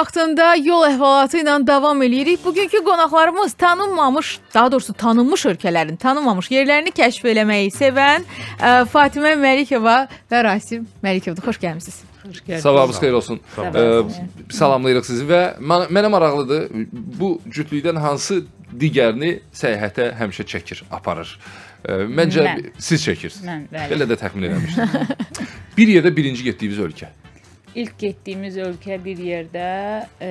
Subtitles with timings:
[0.00, 2.40] Vaxtında yol əhvalatı ilə davam eləyirik.
[2.44, 8.24] Bugünkü qonaqlarımız tanınmamış, daha doğrusu tanınmış ölkələrin tanınmamış yerlərini kəşf eləməyi sevən
[8.60, 11.44] ə, Fatimə Məlikova və Rasim Məlikovdur.
[11.50, 12.00] Xoş gəlmisiniz.
[12.60, 13.40] Sabahınız xeyir olsun.
[13.58, 14.00] Ee,
[14.52, 18.42] salamlayırıq sizi və mən- mənə maraqlıdır bu cütlükdən hansı
[18.80, 21.32] digərini səyahətə həmişə çəkir, aparır.
[21.84, 22.66] Ee, məncə Mən.
[22.78, 23.46] siz çəkirsiniz.
[23.48, 23.88] Mən, bəli.
[23.94, 25.16] Belə də təxmin eləmişdim.
[25.78, 27.08] bir yerdə birinci getdiyiniz ölkə.
[27.74, 29.66] İlk getdiyimiz ölkə bir yerdə
[30.20, 30.30] e,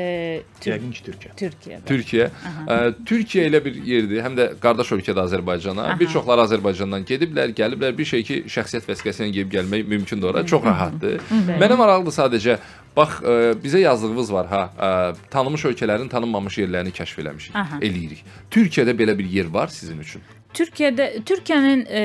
[0.60, 1.32] Tür Yəqin ki, Türkiyə.
[1.40, 1.78] Türkiyə.
[1.88, 2.26] Türkiyə.
[2.68, 5.86] Ee, Türkiyə elə bir yerdir, həm də qardaş ölkədə Azərbaycana.
[5.94, 6.00] Aha.
[6.00, 7.96] Bir çoxları Azərbaycandan gediblər, gəliblər.
[7.98, 10.44] Bir şey ki, şəxsiyyət vəsiqəsi ilə gedib gəlmək mümkündür ora.
[10.46, 11.24] Çox rahatdır.
[11.62, 12.58] Mənə maraqlıdır sadəcə
[12.98, 17.80] bax e, bizə yazdığınız var ha, e, tanınmış ölkələrin tanınmamış yerlərini kəşf eləmişik, Aha.
[17.80, 18.26] eləyirik.
[18.52, 20.26] Türkiyədə belə bir yer var sizin üçün.
[20.54, 22.04] Türkiyədə Türkiyənin e,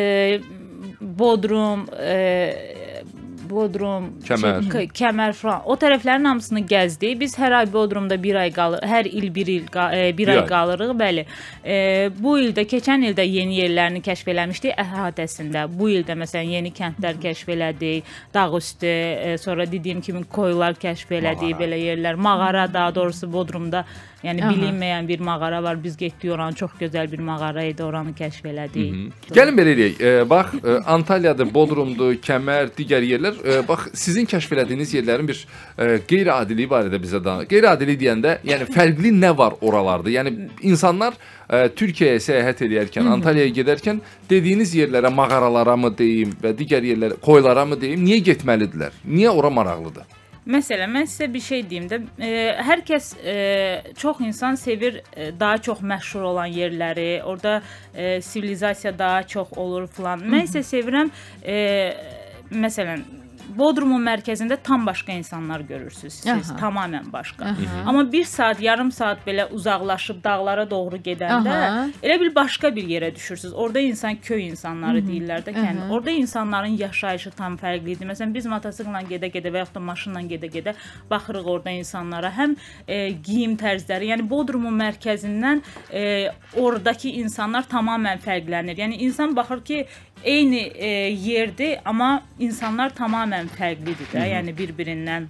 [1.01, 2.84] Bodrum, e,
[3.51, 4.69] Bodrum, Kəmər.
[4.73, 7.19] K- Kəmər falan o tərəflərin hamısını gəzdik.
[7.21, 10.29] Biz hər ay Bodrumda 1 ay qalır, hər il 1 il qa- e, bir Bir
[10.37, 11.25] ay qalırıq, bəli.
[11.65, 11.77] E,
[12.19, 15.67] bu ildə keçən ildə yeni yerlərini kəşf eləmişdik əhatəsində.
[15.79, 18.03] Bu ildə məsələn yeni kəndlər kəşf elədik,
[18.35, 21.65] Dağüstü, e, sonra dediyim kimi koylar kəşf elədik, Mağara.
[21.65, 23.85] belə yerlər, mağara daha doğrusu Bodrumda
[24.25, 24.53] Yəni Aha.
[24.53, 25.77] bilinməyən bir mağara var.
[25.85, 27.85] Biz getdik oranı, çox gözəl bir mağara idi.
[27.85, 28.95] Oranı kəşf elədik.
[29.37, 30.01] Gəlin belə eləyək.
[30.01, 33.37] E, bax, e, Antalyadır, Bodrumdur, Kəmər, digər yerlər.
[33.45, 37.51] E, bax, sizin kəşf elədiyiniz yerlərin bir e, qeyri-adiliyi barədə bizə danış.
[37.53, 40.13] Qeyri-adili deyəndə, yəni fərqli nə var oralarda?
[40.17, 40.35] Yəni
[40.73, 47.21] insanlar e, Türkiyəyə səyahət edərkən, Antalyaya gedərkən dediyiniz yerlərə, mağaralara mı deyim və digər yerlərə,
[47.21, 49.03] koylara mı deyim, niyə getməlidirlər?
[49.05, 50.14] Niyə ora maraqlıdır?
[50.45, 52.31] Məsələn, mən sizə bir şey deyim də, e,
[52.69, 53.37] hər kəs e,
[53.97, 57.63] çox insan sevir e, daha çox məşhur olan yerləri, orada
[57.95, 60.21] e, sivilizasiya daha çox olur filan.
[60.21, 61.09] Mən isə sevirəm
[61.41, 61.57] e,
[62.53, 63.24] məsələn
[63.57, 66.57] Bodrumun mərkəzində tam başqa insanlar görürsüz siz, Aha.
[66.59, 67.53] tamamilə başqa.
[67.53, 67.83] Aha.
[67.87, 71.87] Amma 1 saat, yarım saat belə uzaqlaşıb dağlara doğru gedəndə Aha.
[72.03, 73.53] elə bil başqa bir yerə düşürsüz.
[73.53, 75.85] Orada insan köy insanları deyirlər də kənd.
[75.85, 75.91] Aha.
[75.95, 78.09] Orada insanların yaşayışı tam fərqli idi.
[78.09, 80.75] Məsələn, biz motosiklə gedə-gedə və yaxud da maşınla gedə-gedə
[81.11, 82.33] baxırıq orada insanlara.
[82.35, 82.57] Həm
[82.89, 85.63] e, geyim tərzləri, yəni Bodrumun mərkəzindən
[85.93, 86.05] e,
[86.57, 88.79] oradakı insanlar tamamilə fərqlənir.
[88.85, 89.85] Yəni insan baxır ki,
[90.25, 94.27] eyni e, yerdir, amma insanlar tamamilə fərqlidir də.
[94.35, 95.27] Yəni bir-birindən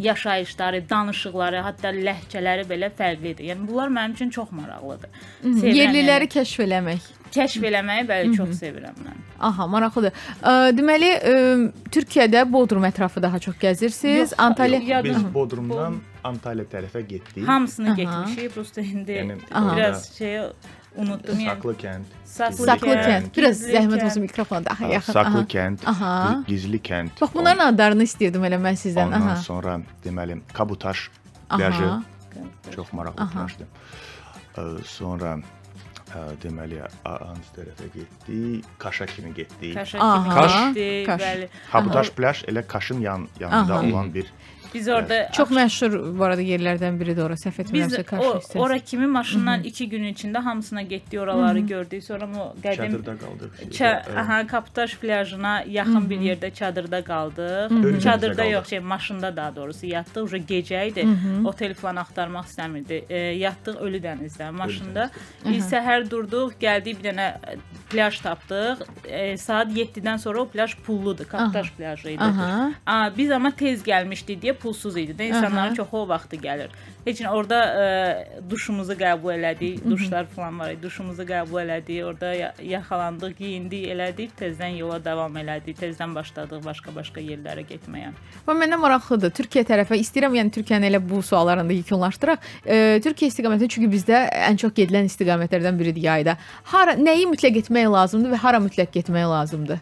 [0.00, 3.44] yaşayışları, danışıqları, hətta ləhcələri belə fərqlidir.
[3.50, 5.10] Yəni bunlar mənim üçün çox maraqlıdır.
[5.42, 6.32] Sevirəm, Yerliləri yəni.
[6.32, 7.10] kəşf eləmək.
[7.36, 9.18] kəşf eləməyi bəli çox sevirəm mən.
[9.48, 10.12] Aha, maraqlıdır.
[10.78, 11.10] Deməli,
[11.92, 14.18] Türkiyədə Bodrum ətrafı daha çox gəzirsiniz.
[14.18, 17.44] Yox, Antalya yox, Biz Bodrumdan Antalya tərəfə getdik.
[17.48, 17.96] Hamısını Aha.
[17.96, 18.54] getmişik.
[18.54, 19.36] Prosta indi Yəni,
[19.76, 20.40] biraz şey
[20.96, 21.38] unutdum.
[21.38, 23.26] Yəni Saklı kənd, Saklı, Saklı kənd.
[23.36, 24.04] Biraz Gizli zəhmət kənd.
[24.06, 25.12] olsun mikrofona daha yaxın.
[25.12, 25.46] Saklı Aha.
[25.54, 26.12] kənd, Aha.
[26.28, 27.08] Gi- Gizli kənd.
[27.20, 29.06] Bax bunların adlarını istəyirdim elə mən sizdən.
[29.06, 29.36] Ondan Aha.
[29.36, 31.10] sonra deməli Kabutaş
[31.50, 31.56] Aha.
[31.58, 31.90] plyajı
[32.74, 33.30] çox maraqlı Aha.
[33.32, 33.66] plyajdır.
[34.56, 35.38] Ə, Sonra
[36.16, 38.64] ə, deməli a- hansı tərəfə getdik?
[38.78, 39.74] Kaşa kimi getdik.
[39.74, 40.22] Kaşa Aha.
[40.22, 40.74] kimi Kaş.
[40.74, 41.22] getdik, Kaş.
[41.22, 41.48] bəli.
[41.72, 43.86] Kabutaş plyaj elə Kaşın yan yanında Aha.
[43.86, 44.26] olan bir
[44.74, 47.34] Biz orada Çox məşhur bu arada yerlərdən biridir ora.
[47.40, 48.58] Səhv etmirəmsə hissəsi.
[48.58, 52.04] ora kimi maşından 2 gün içində hamısına getdik, oraları gördük.
[52.04, 53.50] Sonra o qədim çadırda qaldıq.
[53.72, 57.70] Çə, Ə, aha, Kaputaş plyajına yaxın bir yerdə çadırda qaldıq.
[57.70, 58.52] Ölkəmizdə Çadırda qaldıq.
[58.52, 60.22] yox, şey maşında daha doğrusu yatdıq.
[60.24, 61.06] Uje gecə idi.
[61.44, 63.04] Otel falan axtarmaq istəmirdi.
[63.08, 65.10] E, yatdıq Ölü dənizdə maşında.
[65.48, 67.56] Biz səhər durduq, gəldik bir dənə e,
[67.90, 68.82] plyaj tapdıq.
[69.08, 71.24] E, saat 7-dən sonra o plyaj pulludur.
[71.24, 72.22] Kaputaş plyajı idi.
[72.22, 72.72] Aha.
[72.86, 75.28] Aa, biz amma tez gəlmişdik deyə pulsuz idi də.
[75.30, 75.78] İnsanların Aha.
[75.78, 76.74] çoxu o vaxtı gəlir.
[77.06, 79.78] Heç nə orada ə, duşumuzu qəbul elədik.
[79.90, 80.82] Duşlar falan var idi.
[80.82, 82.02] Duşumuzu qəbul elədik.
[82.04, 84.34] Orada ya- yaxalandıq, geyindik, elədik.
[84.40, 85.78] Tezdən yola davam elədik.
[85.78, 88.10] Tezdən başladıq başqa-başqa yerlərə getməyə.
[88.48, 89.30] Və mənə maraqlıdır.
[89.38, 92.38] Türkiyə tərəfə istəyirəm, yəni Türkiyəni elə bu suallarında yekunlaşdıraq.
[92.66, 96.36] E, Türkiyə istiqaməti çünki bizdə ən çox gedilən istiqamətlərdən biridir yayda.
[96.72, 99.78] Hara nəyi mütləq etmək lazımdır və hara mütləq getmək lazımdır?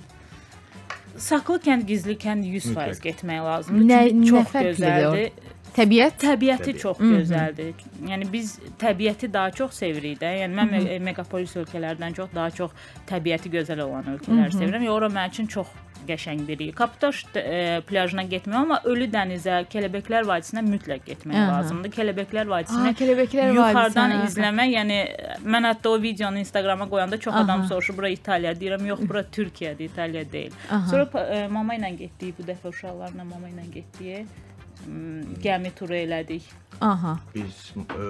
[1.17, 3.03] Saklı kənd, gizli kənd 100% Mütləq.
[3.05, 3.85] getmək lazımdır.
[3.91, 4.79] Nə Çünki nə çox fərqlidir?
[4.79, 5.31] gözəldir.
[5.31, 5.53] o?
[5.75, 6.79] Təbiət Təbiəti Təbiət.
[6.83, 7.73] çox gözəldir.
[8.07, 10.31] Yəni biz təbiəti daha çox sevirik də.
[10.43, 12.71] Yəni mən me megapolis ölkələrdən çox daha çox
[13.11, 14.83] təbiəti gözəl olan ölkələri sevirəm.
[14.87, 15.67] Yəni ora mənim üçün çox
[16.09, 16.75] qəşəng bir yer.
[16.79, 21.59] Kaputaş e, plyajına getmirəm, amma Ölü dənizə, Kələbəklər vadisinə mütləq getmək Aha.
[21.59, 21.93] lazımdır.
[21.97, 24.31] Kələbəklər Aa, vadisini Kələbəklər yuxarıdan vadisi, hə.
[24.33, 24.99] izləmək, yəni
[25.57, 27.45] mən hətta o videonu Instagrama qoyanda çox Aha.
[27.45, 30.53] adam soruşur, bura İtaliya deyirəm, yox, bura Türkiyədir, İtaliya deyil.
[30.71, 30.89] Aha.
[30.91, 34.43] Sonra e, mama ilə getdik bu dəfə uşaqlarla mama ilə getdik.
[35.45, 36.45] Gəmi turu elədik.
[36.81, 37.19] Aha.
[37.35, 38.09] Biz e,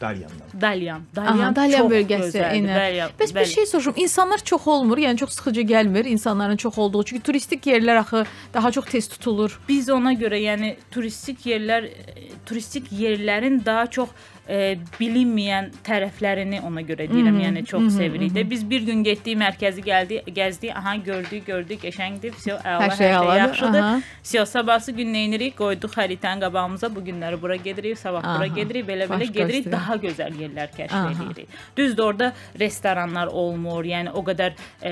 [0.00, 0.60] Dalyandan.
[0.60, 1.02] Dalyan.
[1.16, 2.68] Dalyan, Aha, Dalyan çox bölgəsi, gözəldir.
[2.74, 3.46] Dalyan, Bəs bir bəli.
[3.54, 3.94] şey soruşum.
[3.96, 7.02] İnsanlar çox olmur, yəni çox sıxıcı gəlmir insanların çox olduğu.
[7.04, 9.60] Çünki turistik yerlər axı daha çox tez tutulur.
[9.68, 14.08] Biz ona görə yəni turistik yerlər e, turistik yerlərin daha çox
[14.48, 18.44] e, bilinməyən tərəflərini ona görə deyirəm, Mhm, yəni çox mhm, sevirik də.
[18.50, 22.96] Biz bir gün getdik, mərkəzi gəldik, gəzdik, aha gördük, gördük, qəşəngdir, vəsə əla, Hər hər
[22.96, 23.82] şey şey, əladır, yaxşıdır.
[24.24, 25.56] Vəsə sabahsı gün nə edirik?
[25.58, 28.54] Qoyduq xəritənin qabağımıza, bu günləri bura gedirik, sabah bura Aha.
[28.54, 29.72] gedirik, belə-belə gedirik, istiqamət.
[29.72, 31.12] daha gözəl yerlər kəşf Aha.
[31.12, 31.48] edirik.
[31.76, 34.52] Düzdür, orada restoranlar olmur, yəni o qədər
[34.82, 34.90] e,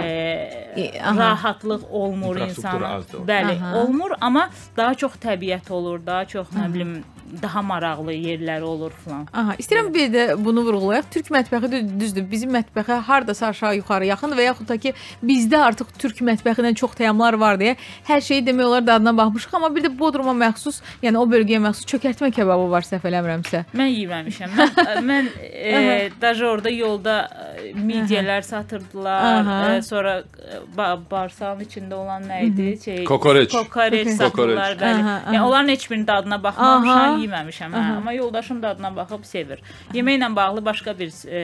[0.77, 1.19] E, aha.
[1.19, 3.01] rahatlıq olmur insana.
[3.29, 3.77] Bəli, Aha.
[3.79, 7.05] olmur, amma daha çox təbiət olur, daha çox nə bilim
[7.43, 9.27] daha maraqlı yerlər olur falan.
[9.33, 11.11] Aha, istəyirəm bir də bunu vurğulayaq.
[11.11, 12.25] Türk mətbəxi də düzdür.
[12.31, 14.95] Bizim mətbəxə hardasa aşağı yuxarı yaxındır və yaxud da ki
[15.25, 17.77] bizdə artıq türk mətbəxindən çox təyyamlar var deyə
[18.09, 21.87] hər şeyi demək olar dadına baxmışıq, amma bir də Bodruma məxsus, yəni o bölgəyə məxsus
[21.95, 23.65] çökərtmə kebabı var səhv eləmirəmsə.
[23.77, 24.57] Mən yeməmişəm.
[24.59, 27.17] Mən mən e, daja orada yolda
[27.63, 29.41] e, midyələr satırdılar.
[29.41, 29.75] Aha.
[29.77, 32.79] E, sonra e, ba bağırsağın içində olan nə idi?
[32.85, 33.53] Şey, Kokoreç.
[33.53, 34.83] Kokoreç satırlar, Kokoreç.
[34.83, 35.01] bəli.
[35.03, 35.35] Aha, aha.
[35.35, 36.43] Yəni onların heç birinin dadına Aha.
[36.43, 37.81] baxmamışam, yeməmişəm, hə.
[37.81, 37.97] Aha.
[37.97, 39.63] Amma yoldaşım dadına baxıb sevir.
[39.95, 41.43] Yeməklə bağlı başqa bir e,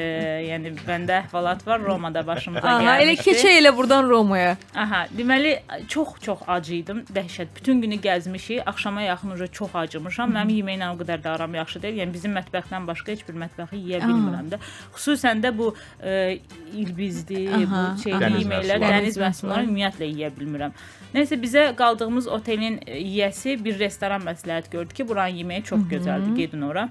[0.49, 3.05] yəni bəndə əhvalat var Romada başımıza Aha, gəlmişdi.
[3.05, 4.57] elə keçək elə burdan Romaya.
[4.75, 5.57] Aha, deməli
[5.91, 7.53] çox-çox acı idim, dəhşət.
[7.57, 10.33] Bütün günü gəzmişik, axşama yaxın uca çox acımışam.
[10.37, 12.01] Mənim yeməklə o qədər də aram yaxşı deyil.
[12.05, 14.61] Yəni bizim mətbəxdən başqa heç bir mətbəxi yeyə bilmirəm də.
[14.97, 15.73] Xüsusən də bu
[16.03, 16.39] e,
[16.75, 20.75] ilbizdi, Aha, bu şeyli yeməklər, dəniz məhsulları ümumiyyətlə yeyə bilmirəm.
[21.15, 26.63] Nəysə bizə qaldığımız otelin yiyəsi bir restoran məsləhət gördü ki, buranın yeməyi çox gözəldir, gedin
[26.71, 26.89] ora.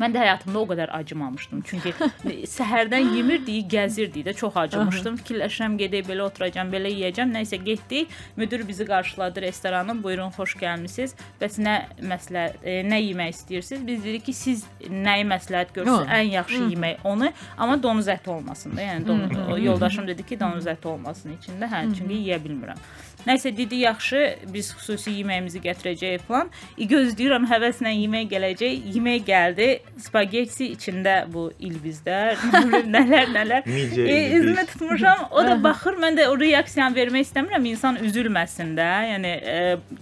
[0.00, 1.62] Mən də həyatımda o qədər acımamışdım.
[1.68, 1.92] Çünki
[2.56, 5.18] səhərdən yemirdik, gəzirdik də çox acımışdım.
[5.20, 7.34] Fikirləşirəm gedək belə oturacam, belə yeyəcəm.
[7.36, 8.14] Nəysə getdik.
[8.40, 10.02] Müdir bizi qarşıladı restoranın.
[10.02, 11.14] Buyurun, xoş gəlmisiniz.
[11.42, 13.84] Bəs nə məsləhət, e, nə yemək istəyirsiniz?
[13.86, 16.08] Biz dedik ki, siz nəyi məsləhət görürsüz?
[16.08, 16.18] Hı.
[16.20, 18.88] Ən yaxşı yemək onu, amma donuz əti olmasın da.
[18.88, 21.68] Yəni don, o yoldaşım dedi ki, donuz əti olmasın içində.
[21.68, 22.80] Hə, çünki yeyə bilmirəm.
[23.26, 24.20] Nəysə dedi yaxşı,
[24.54, 26.50] biz xüsusi yeməyimizi gətirəcəyik falan.
[26.76, 28.86] E, gözləyirəm həvəslə yemək gələcək.
[28.96, 29.68] Yemək gəldi.
[30.00, 32.40] Spagetti içində bu ilbizlər,
[32.94, 33.66] nələr nələr.
[33.68, 35.26] E, üzümə tutmuşam.
[35.30, 37.68] O da baxır, mən də o reaksiyanı vermək istəmirəm.
[37.74, 38.90] İnsan üzülməsin də.
[39.14, 39.58] Yəni e,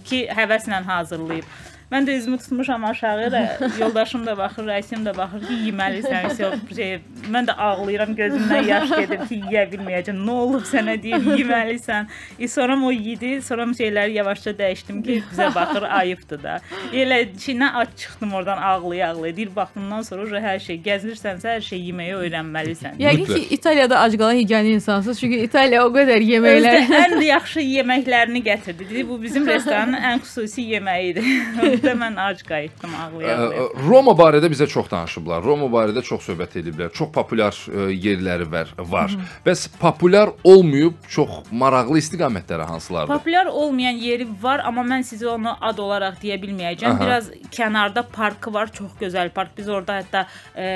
[0.07, 1.68] ki, həvəslə hazırlayıb.
[1.91, 6.59] Mən də üzümü tutmuşam aşağı da yoldaşım da baxır, rəisim də baxır ki, yeməlisən.
[6.75, 6.91] Şey,
[7.33, 10.19] mən də ağlayıram, gözümdən yaş gedir ki, yeyə bilməyəcəm.
[10.27, 12.05] Nə olub sənə deyir, yeməlisən.
[12.39, 16.59] E, sonra o yedi, sonra şeyləri yavaşca dəyişdim ki, bizə baxır, ayıbdır da.
[16.93, 19.35] Elə içinə aç çıxdım oradan ağlaya-ağlaya.
[19.37, 23.01] Deyir, baxdımdan sonra hər şey gəzmirsənsə, hər şey yeməyi öyrənməlisən.
[23.01, 23.47] Yəqin ki.
[23.57, 25.19] İtaliyada ac qalan yeganə insansınız.
[25.25, 28.89] Çünki İtaliya o qədər Özdə yeməklər ən yaxşı yeməklərini gətirdi.
[28.89, 31.78] Dedi, bu bizim restoranın ən xüsusi yeməyidir.
[31.79, 33.63] Orada mən ac qayıtdım ağlaya-ağlaya.
[33.63, 35.43] Ə, Roma barədə bizə çox danışıblar.
[35.43, 36.91] Roma barədə çox söhbət ediblər.
[36.95, 38.73] Çox populyar ə, yerləri var.
[38.77, 39.15] var.
[39.45, 43.13] Bəs populyar olmayıb çox maraqlı istiqamətləri hansılardır?
[43.13, 46.95] Populyar olmayan yeri var, amma mən sizə onu ad olaraq deyə bilməyəcəm.
[46.95, 47.05] Aha.
[47.05, 49.55] Biraz kənarda parkı var, çox gözəl park.
[49.57, 50.67] Biz orada hətta e,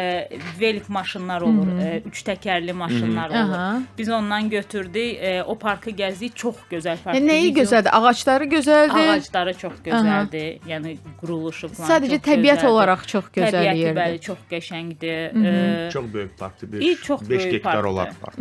[0.60, 3.58] velik maşınlar olur, e, üç təkərli maşınlar olur.
[3.60, 3.82] Aha.
[3.98, 6.36] Biz ondan götürdük, e, o parkı gəzdik.
[6.36, 7.18] Çox gözəl park.
[7.18, 7.92] Yəni nəyi gözəldir?
[7.94, 9.10] Ağacları gözəldir.
[9.14, 10.64] Ağacları çox gözəldir.
[10.70, 11.90] Yəni quruluşu falan.
[11.90, 12.70] Sadəcə təbiət gözəldir.
[12.72, 13.98] olaraq çox gözəl Təbiəti yerdir.
[14.02, 15.46] bəli, çox qəşəngdir.
[15.88, 16.72] E, Çox böyük parkdır.
[16.72, 18.38] Bir çox 5 böyük hektar olan park.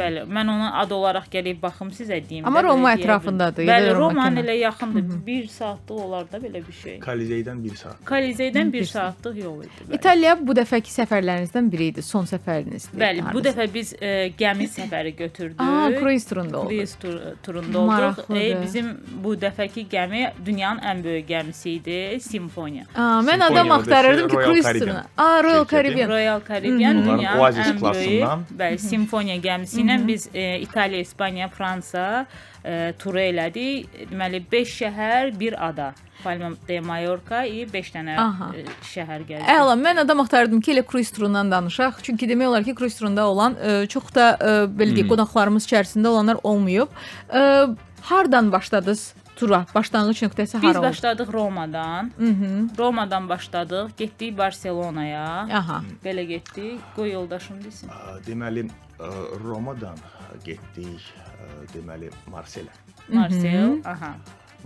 [0.00, 2.46] Bəli, mən onu ad olaraq gəlib baxım sizə deyim.
[2.46, 5.26] Amma Roma ətrafındadır, Bəli, Roma Romanın elə yaxındır.
[5.26, 6.98] 1 saatlıq olar da belə bir şey.
[7.00, 7.96] Kolizeydən 1 saat.
[8.06, 9.70] Kolizeydən 1 bir saatlıq yol idi.
[9.88, 9.94] bəli.
[9.98, 12.98] İtaliya bu dəfəki səfərlərinizdən biri idi, son səfərinizdir.
[13.00, 15.60] Bəli, bu dəfə biz e, gəmi səfəri götürdük.
[15.60, 16.68] Aa, kruiz turunda oldu.
[16.68, 18.30] Kruiz tur turunda olduq.
[18.36, 18.92] E, bizim
[19.24, 21.83] bu dəfəki gəmi dünyanın ən böyük gəmisi idi.
[21.84, 22.84] İdi, Simfoniya.
[22.94, 25.04] Aa, mən Simfoniya adam da axtarırdım ki, cruise turuna.
[25.16, 25.66] Aa, Royal.
[25.66, 26.08] Caribbean.
[26.08, 28.44] Royal Caribbean dünyanın ən böyük, klassından.
[28.58, 32.26] bəli, Simfoniya gəmisi ilə biz e, İtaliya, İspaniya, Fransa
[32.64, 33.86] e, turu elədik.
[34.10, 35.92] Deməli 5 şəhər, bir ada.
[36.24, 38.46] Palma de Mallorca, 5 dənə Aha.
[38.94, 39.48] şəhər gəzdik.
[39.50, 42.00] Əla, mən adam axtarırdım ki, elə cruise turundan danışaq.
[42.02, 46.08] Çünki demək olar ki, cruise turunda olan e, çox da e, belə deyək, qonaqlarımız içərisində
[46.08, 46.88] olanlar olmayıb.
[47.34, 47.66] E,
[48.02, 49.66] hardan başladınız tura?
[49.74, 50.86] Başlanğıc nöqtəsi Biz hara oldu?
[50.86, 52.10] başladıq Romadan.
[52.18, 52.68] Mhm.
[52.78, 55.24] Romadan başladıq, getdik Barselonaya.
[55.60, 55.82] Aha.
[56.04, 56.80] Belə getdik.
[56.96, 57.88] Qoy yoldaşım desin.
[57.88, 59.10] Ə, Deməli, ə,
[59.44, 59.96] Romadan
[60.44, 62.72] getdik, ə, deməli Marselə.
[63.08, 64.14] Marsel, aha.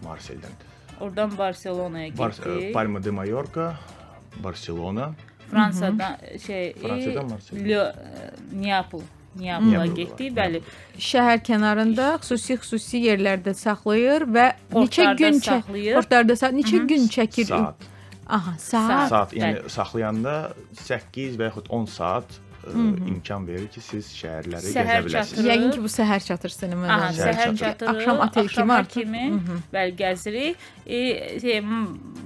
[0.04, 0.52] Marseldən.
[1.00, 2.74] Oradan Barselonaya Bar getdik.
[2.74, 3.74] Palma de Mallorca,
[4.44, 5.12] Barselona.
[5.50, 7.68] Fransadan şey, Fransa'dan Marseille.
[7.68, 7.84] Lyo,
[8.52, 9.02] Neapol.
[9.36, 10.62] Neapol getdik, bəli.
[10.98, 15.94] Şəhər kənarında xüsusi-xüsusi yerlərdə saxlayır və neçə gün saxlayır.
[15.94, 17.46] portlarda sa neçə gün çəkir?
[17.52, 17.88] Saat.
[18.28, 19.08] Aha, saat.
[19.08, 24.86] Saat, yəni saxlayanda 8 və yaxud 10 saat ə, imkan verir ki, siz şəhərləri Səhər
[24.86, 25.30] gəzə biləsiniz.
[25.30, 25.48] çatırıq.
[25.50, 27.16] Yəqin ki, bu səhər çatır sənin Aha, mənə.
[27.18, 27.58] səhər çatırıq.
[27.58, 29.00] çatırıq, Axşam otel kimi artıq.
[29.00, 29.24] kimi
[29.74, 30.56] bəli gəzirik.
[30.86, 31.62] E, şey,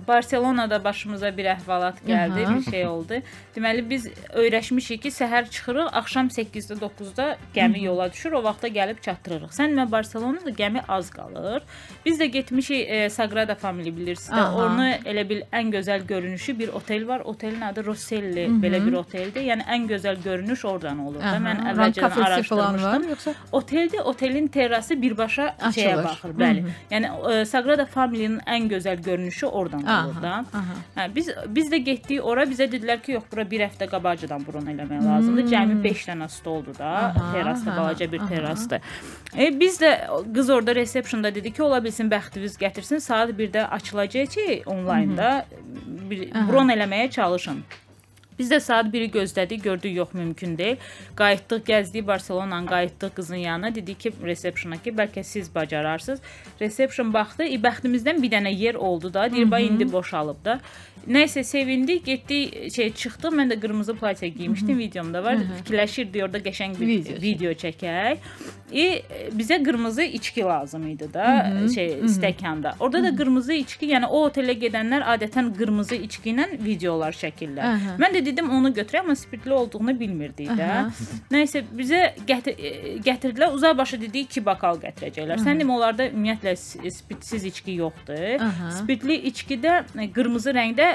[0.09, 2.57] Barselonada başımıza bir əhvalat gəldi, Aha.
[2.57, 3.15] bir şey oldu.
[3.57, 9.01] Deməli biz öyrəşmişik ki, səhər çıxırıq, axşam 8-də 9-da gəmi yola düşür, o vaxta gəlib
[9.05, 9.53] çatdırırıq.
[9.55, 11.63] Sən və Barselonada gəmi az qalır.
[12.07, 14.49] Biz də getmişik e, Sagrada Familia bilirsiniz də.
[14.65, 17.21] Onu elə bil ən gözəl görünüşü bir otel var.
[17.21, 19.43] Otelin adı Rosselli, belə bir oteldir.
[19.43, 21.37] Yəni ən gözəl görünüş oradan olur da.
[21.47, 23.09] Mən əvvəlcədən araşdırmışdım.
[23.13, 23.35] yoxsa?
[23.53, 26.05] Oteldə otelin terrası birbaşa şeyə Açılır.
[26.05, 26.65] baxır, bəli.
[26.91, 30.33] Yəni e, Sagrada Familia'nın ən gözəl görünüşü oradan Aha, olur da.
[30.61, 30.77] aha.
[30.97, 34.67] Hə, biz biz də getdik ora, bizə dedilər ki, yox, bura bir həftə qabaqcadan bron
[34.73, 35.47] eləmək lazımdır.
[35.53, 38.81] Cəmi 5 dənə stoldur da, terrasda balaca bir terrasdır.
[39.39, 39.93] E, biz də
[40.35, 45.45] qız orada resepsiyonda dedi ki, ola bilsin bəxtiniz gətirsin, saat 1-də açılacaq ki, onlaynda
[46.11, 47.65] bir bron eləməyə çalışın.
[48.39, 50.77] Biz də saat 1-i gözlədik, gördük yox mümkün deyil.
[51.17, 53.75] Qayıtdıq, gəzdik Barselonanı, qayıtdıq qızın yanına.
[53.75, 56.21] Dedi ki, resepsiyona ki, bəlkə siz bacararsınız.
[56.61, 59.31] Resepsiyon baxdı, e, bəxtimizdən bir dənə yer oldu da.
[59.33, 60.61] Deyir, bax indi boşalıb da.
[61.09, 63.35] Nəysə sevindik, getdik, şey çıxdıq.
[63.35, 65.41] Mən də qırmızı platiya geymişdim, videomda var.
[65.59, 68.19] Fikirləşirdik orada qəşəng bir Video video, çəkək.
[68.73, 69.03] E,
[69.37, 72.73] bizə qırmızı içki lazım idi da, şey stəkanda.
[72.81, 77.67] Orada da qırmızı içki, yəni o otelə gedənlər adətən qırmızı içki ilə videolar çəkirlər.
[77.67, 77.97] Aha.
[78.01, 80.71] Mən də dedim onu götürək, amma spirtli olduğunu bilmirdik də.
[80.71, 81.11] Aha.
[81.35, 82.73] Nəysə bizə gətir e,
[83.05, 83.53] gətirdilər.
[83.59, 85.43] Uzaqbaşı dedi 2 bakal gətirəcəklər.
[85.45, 86.57] Sən demə onlarda ümumiyyətlə
[86.97, 88.41] spirtsiz içki yoxdur.
[88.41, 88.71] Aha.
[88.81, 90.92] Spirtli içkidə e, qırmızı rəngdə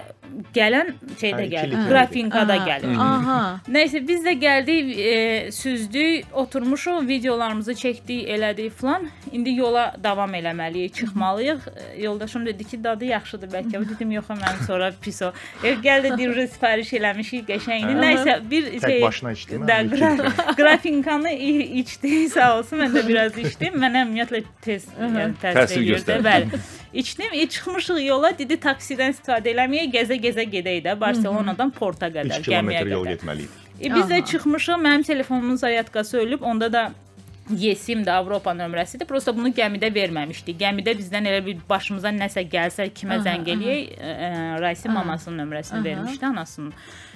[0.55, 1.83] gələn şeydə Hə, gəlir.
[1.89, 2.95] Qrafinkada gəlir.
[3.01, 3.39] Aha.
[3.71, 9.07] Nəysə biz də gəldik, e, süzdük, oturmuşuq, videolarımızı çəkdik, elədik falan.
[9.31, 11.67] İndi yola davam eləməliyik, çıxmalıyıq.
[11.75, 13.83] E, Yoldaşım dedi ki, dadı yaxşıdır bəlkə.
[13.89, 15.31] Dedim yox, mən sonra pis o.
[15.63, 18.01] E, gəl də deyir, sifariş eləmişik, qəşəngdir.
[18.03, 19.67] Nəysə bir Tək şey başına içdin mi?
[19.67, 22.83] Da, İki gra qrafinkanı içdi, sağ olsun.
[22.83, 23.79] Mən də biraz içdim.
[23.81, 26.27] Mənə ümumiyyətlə tez yəni, Təsir göstərdi.
[26.27, 26.61] Bəli.
[26.93, 32.45] İçdim, e, çıxmışıq yola, dedi taksidən istifadə eləməyə, gəzə-gəzə gedək də Barselonadan Porta 3 qədər,
[32.45, 33.17] gəmiyə kilometr yol qədər.
[33.17, 33.57] getməliyik.
[33.81, 34.25] E, biz də Aha.
[34.25, 36.91] çıxmışıq, mənim telefonumun zayatkası ölüb, onda da
[37.55, 39.07] Yesim də Avropa nömrəsidir.
[39.07, 40.57] Prosta bunu gəmidə verməmişdik.
[40.59, 45.83] Gəmidə bizdən elə bir başımıza nəsə gəlsə, kimə zəng eləyək, e, e, Raisin mamasının nömrəsini
[45.83, 46.73] vermişdi, anasının.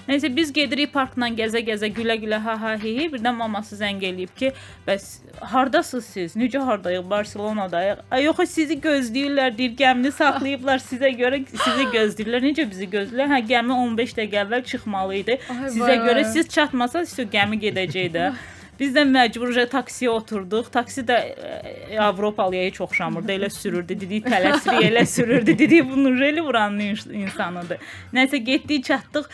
[0.10, 3.08] Nəysə biz gedirik parkla gəzə-gəzə, gülə-gülə ha ha hi hi.
[3.14, 4.52] Birdən maması zəng eləyib ki,
[4.88, 5.08] bəs
[5.54, 6.36] hardasınız siz?
[6.40, 7.06] Necə hardayıq?
[7.12, 8.02] Barselonadayıq.
[8.12, 12.48] Ay yox, sizi gözləyirlər, deyir, gəmini saxlayıblar sizə görə, sizi gözləyirlər.
[12.50, 13.36] Necə bizi gözləyirlər?
[13.36, 15.38] Hə, gəmi 15 dəqiqə əvvəl çıxmalı idi.
[15.52, 18.32] Sizə görə siz çatmasanız, gəmi gedəcək də.
[18.82, 20.72] Biz də məcburca taksiyə oturduq.
[20.74, 23.32] Taksi də e, Avropalıya çox oxşamırdı.
[23.32, 25.58] Elə sürürdü, dedik tələsirik, elə sürürdü.
[25.60, 27.78] Dedik bunun reli ins- insanıdır.
[28.14, 29.26] Nəsə getdik, çatdıq.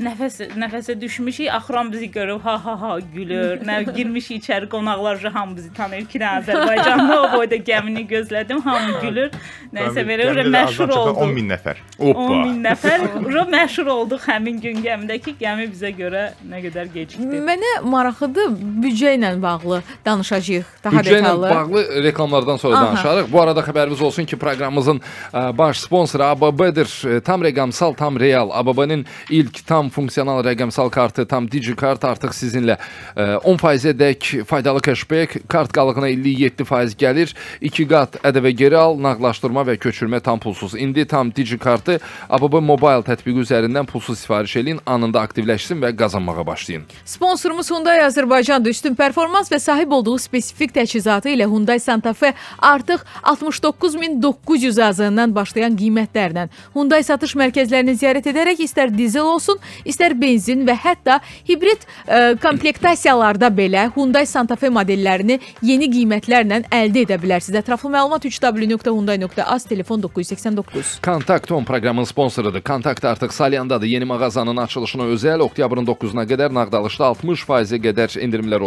[0.00, 1.48] Nəfəs nəfəsə düşmüşük.
[1.54, 3.60] Axıran bizi görüb ha ha ha gülür.
[3.64, 9.30] Nə girmişik içəri qonaqlar hamı bizi tanıyır ki, Azərbaycanlı o boyda gəmini gözlədim, hamı gülür.
[9.72, 11.32] Nəsə belə ora məşhur 10 olduq.
[11.34, 11.76] min nəfər.
[11.98, 17.40] 10 min nəfər ora məşhur olduq həmin gün gəmidəki gəmi bizə görə nə qədər gecikdi.
[17.48, 18.52] Mənə maraqlıdır,
[18.96, 21.50] büdcə ilə bağlı danışacağıq daha Büdcə ilə detallı.
[21.50, 22.86] bağlı reklamlardan sonra Aha.
[22.86, 23.32] danışarıq.
[23.32, 25.00] Bu arada xəbərimiz olsun ki, proqramımızın
[25.32, 26.88] ə, baş sponsoru ABB-dir.
[27.16, 28.50] E, Tam rəqəmsal, tam real.
[28.52, 32.78] ABB-nin ilk tam funksional rəqəmsal kartı, tam DigiKart artıq sizinlə
[33.16, 37.34] ə, 10%-ə dək faydalı cashback, kart qalığına 57% gəlir.
[37.60, 40.74] 2 qat ədəvə geri al, nağdlaşdırma və köçürmə tam pulsuz.
[40.74, 41.98] İndi tam DigiKartı
[42.30, 46.84] ABB Mobile tətbiqi üzərindən pulsuz sifariş eləyin, anında aktivləşsin və qazanmağa başlayın.
[47.04, 48.75] Sponsorumuz Hyundai Azərbaycandır.
[48.76, 55.76] Üstün performans və sahib olduğu spesifik təchizatı ilə Hyundai Santa Fe artıq 69900 azından başlayan
[55.78, 61.18] qiymətlərlə Hyundai satış mərkəzlərini ziyarət edərək istər dizel olsun, istər benzin və hətta
[61.48, 67.62] hibrid ə, komplektasiyalarda belə Hyundai Santa Fe modellərini yeni qiymətlərlə əldə edə bilərsiniz.
[67.62, 70.98] Ətraflı məlumat www.hyundai.az telefon 989.
[71.04, 72.60] Kontakt on proqramın sponsorudur.
[72.60, 73.86] Kontakt artıq Salyandadır.
[73.86, 78.65] Yeni mağazanın açılışına özəl oktyabrın 9-na qədər nağd alışda 60%-ə qədər endirimlər olacaq.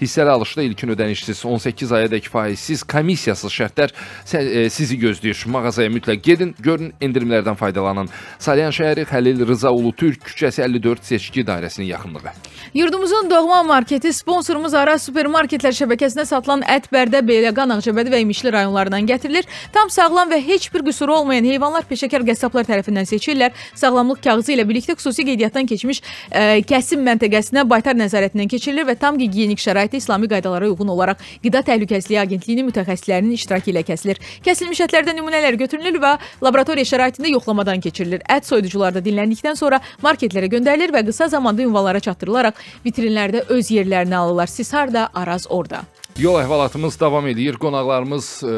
[0.00, 3.94] Hissəli alışda ilkin ödənişsiz 18 ayadək faizsiz, komissiyasız şərtlər
[4.34, 5.44] e, sizi gözləyir.
[5.50, 8.10] Mağazaya mütləq gedin, görün, endirimlərdən faydalanın.
[8.38, 12.32] Salyan şəhəri Xəlil Rıza Ulu Türk küçəsi 54 seçki dairəsinin yaxınlığı.
[12.74, 19.08] Yurdumuzun doğma marketi sponsorumuz Araz supermarketlər şəbəkəsində satılan ət, bərdə, Beyləqan, Ağcabədi və İmişli rayonlarından
[19.08, 19.48] gətirilir.
[19.72, 23.56] Tam sağlam və heç bir qüsuru olmayan heyvanlar peşəkar qəssablar tərəfindən seçilirlər.
[23.74, 29.18] Sağlamlıq kağızı ilə birlikdə xüsusi qeydiyyatdan keçmiş ə, kəsim məntəqəsinə baytar nəzarətindən keçirilir və tam
[29.26, 34.20] gigiyenik şəraitdə İslami qaydalara uyğun olaraq Qida Təhlükəsizliyi Agentliyinin mütəxəssislərinin iştirakı ilə kəsilir.
[34.46, 38.24] Kəsilmiş ətlərdən nümunələr götürülür və laboratoriya şəraitində yoxlamadan keçirilir.
[38.28, 44.46] Ət soyuducularda dinləndikdən sonra marketlərə göndərilir və qısa zamanda ünvanlara çatdırılaraq vitrinlərdə öz yerlərini alırlar.
[44.46, 45.84] Siz harda, Araz orada.
[46.18, 47.56] Yol əhvalatımız davam edir.
[47.62, 48.54] Qonaqlarımız e,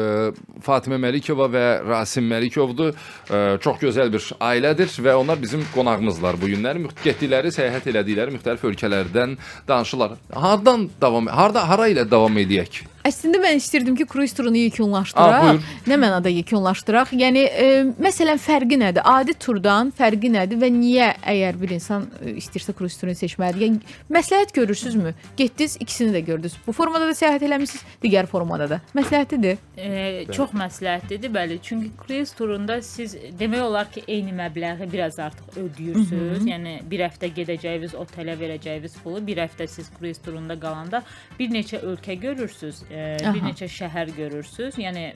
[0.65, 2.91] Fatimə Məlikova və Rasim Məlikovdur.
[3.31, 6.81] E, çox gözəl bir ailədir və onlar bizim qonağımızlar bu günlər.
[6.83, 9.37] Müxt- Getdikləri, səyahət elədikləri müxtəlif ölkələrdən
[9.69, 10.17] danışırlar.
[10.33, 12.81] Hardan davam harda hara ilə davam edək?
[13.03, 15.43] Əslində mən istirdim ki, kruiz turunu A, yekunlaşdıraq.
[15.43, 15.65] buyur.
[15.91, 17.11] Nə mənada yekunlaşdıraq?
[17.19, 17.65] Yəni e,
[17.99, 19.03] məsələn fərqi nədir?
[19.03, 23.65] Adi turdan fərqi nədir və niyə əgər bir insan e, istəyirsə kruiz turunu seçməlidir?
[23.67, 25.13] Yəni məsləhət görürsüzmü?
[25.35, 26.55] Getdiniz, ikisini də gördünüz.
[26.67, 28.79] Bu formada da səyahət eləmisiniz, digər formada da.
[28.95, 29.59] Məsləhətlidir.
[29.75, 31.59] E, çox məsləhətlidir, bəli.
[31.63, 36.39] Çünki kruiz turunda siz demək olar ki, eyni məbləği biraz artıq ödəyirsiniz.
[36.39, 36.47] Mhm.
[36.53, 41.03] Yəni bir həftə gedəcəyiniz otelə verəcəyiniz pulu, bir həftə siz kruiz turunda qalanda
[41.39, 43.49] bir neçə ölkə görürsüz, e, bir Aha.
[43.49, 44.77] neçə şəhər görürsüz.
[44.77, 45.07] Yəni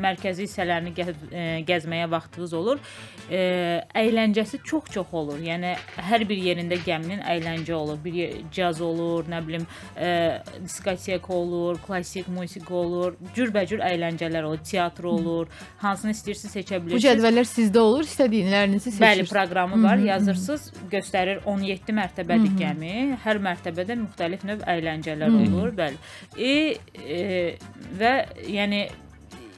[0.00, 2.78] mərkəzi hissələrini gəz, e, gəzməyə vaxtınız olur.
[3.30, 3.40] E,
[4.00, 5.38] əyləncəsi çox-çox olur.
[5.44, 5.72] Yəni
[6.10, 7.98] hər bir yerində gəminin əyləncə olur.
[8.04, 14.62] Bir yer- caz olur, nə bilim, e, diskotek olur, klassik musiqi olur, cürbəcür əyləncələr olur,
[14.70, 15.48] teatr olur.
[15.82, 17.04] Hansını istəyirsiniz seçə Bu bilirsiniz.
[17.06, 19.06] cədvəllər sizdə olur, istədiyinilərinizi seçirsiniz.
[19.06, 19.96] Bəli, proqramı var.
[19.96, 22.94] Mhm, Yazırsınız, göstərir 17 mərtəbəlik gəmi.
[23.24, 25.54] Hər mərtəbədə müxtəlif növ əyləncələr Mhm.
[25.54, 25.96] olur, bəli.
[26.38, 26.76] E,
[27.06, 27.19] e,
[28.00, 28.14] və
[28.48, 28.84] yəni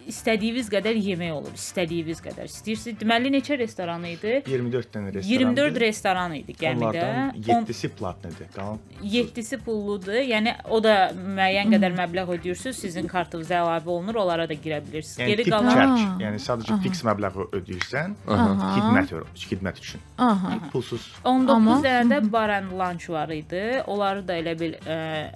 [0.02, 2.48] istədiyiniz qədər yemək olur, istədiyiniz qədər.
[2.50, 2.96] İstəyirsiniz.
[2.98, 4.40] Deməli neçə restoran idi?
[4.50, 5.52] 24 dənə restoran.
[5.54, 6.88] 24 restoran idi gəmidə.
[6.88, 8.48] Onlardan On- 7-si platinidir.
[8.56, 10.18] Qalan 7-si pulludur.
[10.26, 15.22] Yəni o da müəyyən qədər məbləğ ödəyirsiniz, sizin kartınıza əlavə olunur, onlara da girə bilirsiniz.
[15.22, 20.02] yəni Geri tip qalan çərk, yəni sadəcə fiks məbləği ödəyirsən, xidmət xidmət üçün.
[20.18, 20.58] Aha.
[20.74, 23.64] Pulsuz 19 Amma- dənə də bar and lunch var idi.
[23.86, 25.30] Onları da elə bil ə,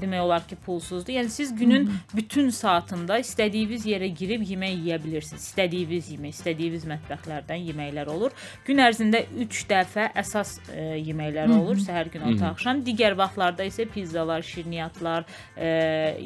[0.00, 1.12] demək olar ki, pulsuzdur.
[1.14, 5.48] Yəni siz günün bütün saatında istədiyiniz yerə girib yemək yeyə bilirsiniz.
[5.50, 8.34] İstədiyiniz yemək, istədiyiniz mətbəxlərdən yeməklər olur.
[8.66, 12.82] Gün ərzində 3 dəfə əsas ə, yeməklər olur, səhər gün orta axşam.
[12.86, 15.26] Digər vaxtlarda isə pizzalar, şirniyyatlar,
[15.56, 15.70] ə,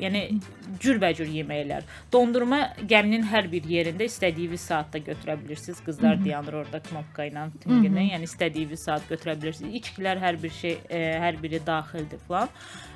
[0.02, 0.24] yəni
[0.82, 1.86] cürbəcür yeməklər.
[2.12, 5.82] Dondurma gəminin hər bir yerində istədiyiniz saatda götürə bilirsiniz.
[5.84, 9.74] Qızlar dayanır orada knopka ilə tinginə, yəni istədiyiniz saat götürə bilirsiniz.
[9.80, 12.52] İçkilər hər bir şey, ə, hər biri daxildir falan.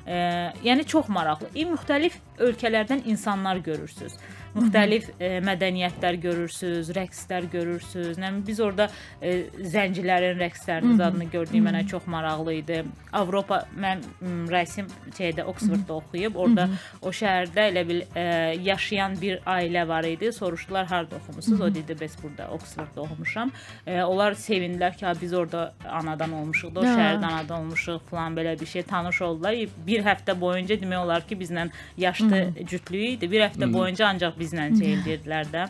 [0.09, 0.19] Ə,
[0.63, 1.49] yəni çox maraqlı.
[1.55, 4.13] E, müxtəlif ölkələrdən insanlar görürsüz.
[4.55, 8.17] Müxtəlif ə, mədəniyyətlər görürsüz, rəqslər görürsüz.
[8.17, 8.87] Nə bilim, biz orada
[9.21, 9.33] ə,
[9.73, 12.79] zəncilərin rəqslərinin zadını gördüyüm mənə çox maraqlı idi.
[13.13, 14.01] Avropa mən
[14.49, 16.67] rəsm şeydə Oksfordda oxuyub, orada
[17.01, 18.25] o şəhərdə elə bil ə,
[18.65, 20.31] yaşayan bir ailə var idi.
[20.33, 21.61] Soruşdular harda oxumusunuz?
[21.61, 23.53] O dedi bəs burada Oksfordda oxumuşam.
[23.85, 26.95] Ə, onlar sevindilər ki, "Ha, biz orada anadan olmuşuq, da o Ha.
[26.97, 29.55] şəhərdə anadan olmuşuq" falan belə bir şey tanış oldular.
[29.87, 33.31] Bir həftə boyunca demək olar ki, bizlə yaşlı cütlüyü idi.
[33.31, 35.65] Bir həftə boyunca ancaq bizlə şey edirdilər də.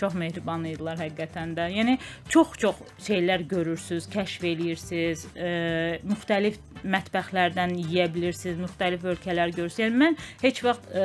[0.00, 1.66] Çox mehriban idilər həqiqətən də.
[1.74, 1.98] Yəni
[2.32, 5.50] çox-çox şeylər görürsüz, kəşf eləyirsiniz, e,
[6.08, 9.82] müxtəlif mətbəxlərdən yeyə bilirsiniz, müxtəlif ölkələr görürsüz.
[9.84, 11.04] Yəni mən heç vaxt e,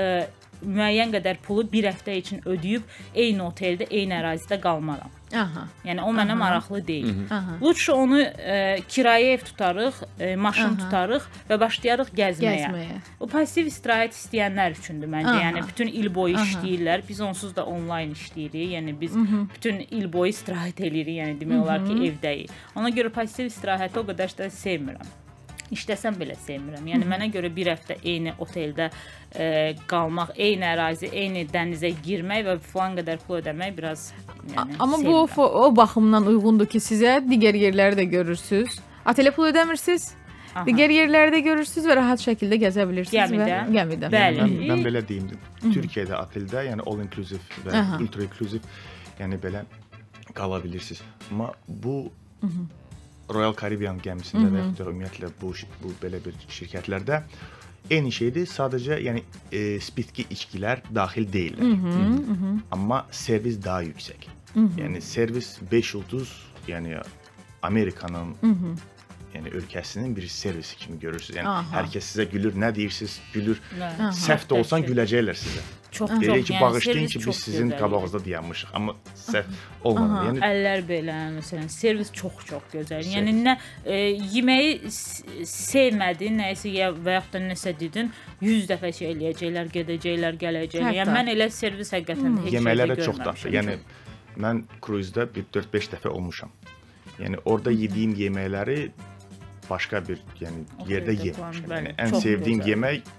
[0.63, 5.11] müəyyən qədər pulu bir həftə üçün ödəyib eyni oteldə, eyni ərazidə qalmaram.
[5.33, 5.65] Aha.
[5.85, 7.23] Yəni o mənə maraqlı deyil.
[7.33, 7.55] Aha.
[7.61, 8.57] Lütfü onu e,
[8.91, 10.77] kirayə ev tutarıq, e, maşın Aha.
[10.83, 12.69] tutarıq və başlayarıq gəzməyə.
[12.69, 12.99] Gəzməyə.
[13.19, 15.33] O pasiv istirahət istəyənlər üçündür məncə.
[15.33, 15.43] Aha.
[15.47, 16.45] Yəni bütün il boyu Aha.
[16.45, 17.05] işləyirlər.
[17.09, 18.77] Biz onsuz da onlayn işləyirik.
[18.77, 19.17] Yəni biz
[19.55, 21.19] bütün il boyu istirahət eləyirik.
[21.23, 22.57] Yəni demək olar ki, evdəyik.
[22.77, 25.24] Ona görə pasiv istirahəti o qədər də sevmirəm.
[25.73, 26.85] İşləsəm belə sevmirəm.
[26.91, 28.89] Yəni mənə görə bir həftə eyni oteldə
[29.33, 34.11] e, qalmaq, eyni ərazi, eyni dənizə girmək və filan qədər pul ödəmək biraz
[34.51, 35.31] yəni Amma bu sevmirəm.
[35.33, 38.77] fo- o baxımdan uyğundur ki, sizə digər yerləri də görürsüz.
[39.05, 40.11] Otelə pul ödəmirsiniz.
[40.55, 40.63] Aha.
[40.69, 43.57] Digər yerlərdə görürsüz və rahat şəkildə gəzə bilirsiniz və Gəmidə.
[43.75, 44.09] gəmidə.
[44.13, 44.37] Bəli.
[44.39, 45.25] Yəni mən, mən belə deyim,
[45.65, 47.97] Türkiyədə oteldə, yəni all inclusive və Aha.
[47.99, 48.61] ultra inclusive,
[49.19, 49.65] yəni belə
[50.33, 51.01] qala bilirsiniz.
[51.31, 51.97] Amma bu
[53.33, 57.21] Royal Caribbean gəmisində və yaxud da ümumiyyətlə bu şi- bu belə bir şirkətlərdə
[57.89, 58.45] eyni şeydir.
[58.49, 62.61] Sadəcə yəni e, spirtli içkilər daxil deyillər.
[62.71, 64.27] Amma servis daha yüksək.
[64.55, 66.29] Yəni servis 5 ulduz,
[66.67, 66.99] yəni
[67.61, 68.35] Amerikanın
[69.35, 71.35] yəni ölkəsinin bir servisi kimi görürsüz.
[71.35, 71.65] Yəni Aha.
[71.81, 73.59] hər kəs sizə gülür, nə deyirsiniz, gülür.
[73.81, 74.11] Aha.
[74.15, 74.93] Səhv də olsan Təşkil.
[74.95, 75.63] güləcəklər sizə.
[75.95, 76.19] Çox çox.
[76.19, 79.45] ki, yəni bağışlayın ki, biz sizin qabağınızda dayanmışıq, amma səhv
[79.83, 80.25] olmadı.
[80.27, 83.07] Yəni Əllər belə, məsələn, servis çox-çox gözəl.
[83.15, 83.55] Yəni nə
[83.85, 83.99] e,
[84.35, 90.99] yeməyi sevmədin, nəyisə ya və yaxud da nəsə dedin, 100 dəfə şey eləyəcəklər, gedəcəklər, gələcəklər.
[90.99, 93.55] Yəni mən elə servis həqiqətən heç yeməklərə yerdə çox dadlı.
[93.55, 93.79] Yəni
[94.45, 96.51] mən kruzda bir 4-5 dəfə olmuşam.
[97.19, 98.89] Yəni orada yediyim yeməkləri
[99.69, 101.69] başqa bir yəni yerdə yemişəm.
[101.71, 103.13] Yəni ən sevdiyim yemək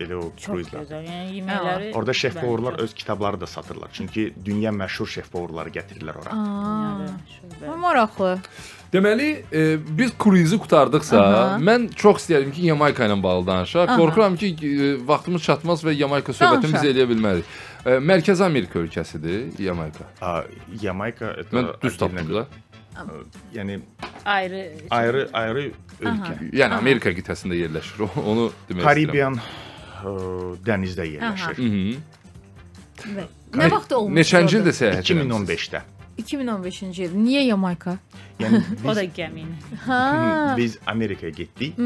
[0.00, 0.86] elə o gözəl.
[0.92, 2.42] Yəni yeməkləri Orada şef çox-
[2.78, 3.88] öz kitabları da satırlar.
[3.92, 6.30] Çünki dünya məşhur şef povurları gətirirlər ora.
[7.66, 8.38] Yəni, maraqlı.
[8.92, 11.56] Deməli, e, biz kruizi qurtardıqsa, Aha.
[11.58, 13.88] mən çox istəyirəm ki, Yamayka ilə bağlı danışaq.
[13.88, 13.96] Aha.
[13.98, 16.92] Qorxuram ki, e, vaxtımız çatmaz və Yamayka söhbətini biz Danışaq.
[16.94, 17.44] eləyə bilmərik.
[17.86, 20.04] E, Mərkəzi Amerika ölkəsidir Yamayka.
[20.22, 20.42] Aa,
[20.82, 22.46] Yamayka Mən düz tapdım da.
[23.54, 23.80] Yəni
[24.24, 25.64] ayrı ayrı ayrı
[26.00, 26.34] ölkə.
[26.52, 28.00] Yəni Amerika qitəsində yerləşir.
[28.06, 28.84] O- Onu demək istəyirəm.
[28.84, 29.40] Karibiyan ə,
[30.66, 31.58] dənizdə yerləşir.
[31.58, 32.00] Mhm.
[33.56, 34.16] Nə vaxt olmuş?
[34.18, 34.78] Neçənci ildə orada?
[34.80, 35.50] səyahət etmisiniz?
[35.50, 35.82] 2015-də.
[36.16, 37.14] 2015-ci il.
[37.16, 37.98] Niyə Yamayka?
[38.40, 39.78] Yəni o biz da gəmi ilə.
[39.86, 40.00] Ha.
[40.56, 41.76] biz Amerikaya getdik.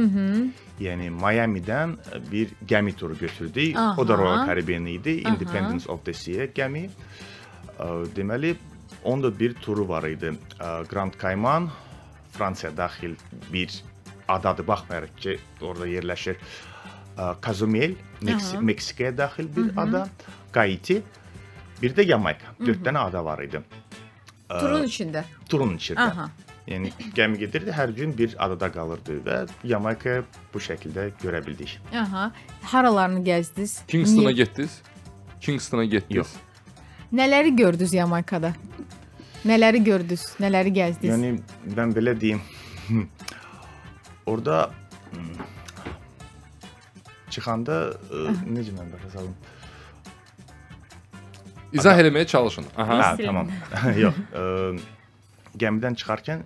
[0.80, 1.96] Yəni Miami-dən
[2.30, 3.76] bir gəmi turu götürdük.
[3.98, 4.22] O da Aha.
[4.22, 5.20] Royal Caribbean idi.
[5.26, 6.87] Independence of the Sea gəmi.
[7.78, 8.54] Ə, Deməli,
[9.04, 10.33] onun da bir turu var idi.
[10.88, 11.70] Grand Cayman,
[12.33, 13.14] Fransiya daxil
[13.52, 13.83] bir
[14.28, 14.66] adadır.
[14.66, 16.37] Baxmayaraq ki, orada yerləşir.
[17.20, 18.64] Ə, Cozumel, Meksi Aha.
[18.64, 20.06] Meksikaya daxil bir ada.
[20.54, 21.02] Haiti,
[21.83, 22.54] bir də Yamayka.
[22.61, 23.61] 4 dənə ada var idi.
[24.48, 25.24] Turun içində.
[25.48, 26.06] Turun içində.
[26.09, 26.30] Aha.
[26.70, 30.22] Yəni gəmi gedirdi, hər gün bir adada qalırdı və Yamaykaya
[30.54, 31.76] bu şəkildə görə bildik.
[31.92, 32.30] Aha.
[32.72, 33.80] Haralarını gəzdiniz?
[33.90, 34.80] Kingstona getdiniz?
[35.40, 36.16] Kingstona getdiniz?
[36.16, 36.35] Yox.
[37.12, 38.52] Nələri gördünüz Yamaykada?
[39.44, 40.26] Nələri gördünüz?
[40.40, 41.11] Nələri gəzdiniz?
[41.16, 42.42] Yəni mən belə deyim.
[44.26, 44.70] Orda
[47.31, 49.35] çıxanda ə, necə mən başa salım?
[51.73, 52.64] İzah eləməyə çalışın.
[52.77, 52.97] Aha.
[53.03, 53.51] Hə, tamam.
[54.05, 54.47] Yox, ə,
[55.61, 56.43] gəmidən çıxarkən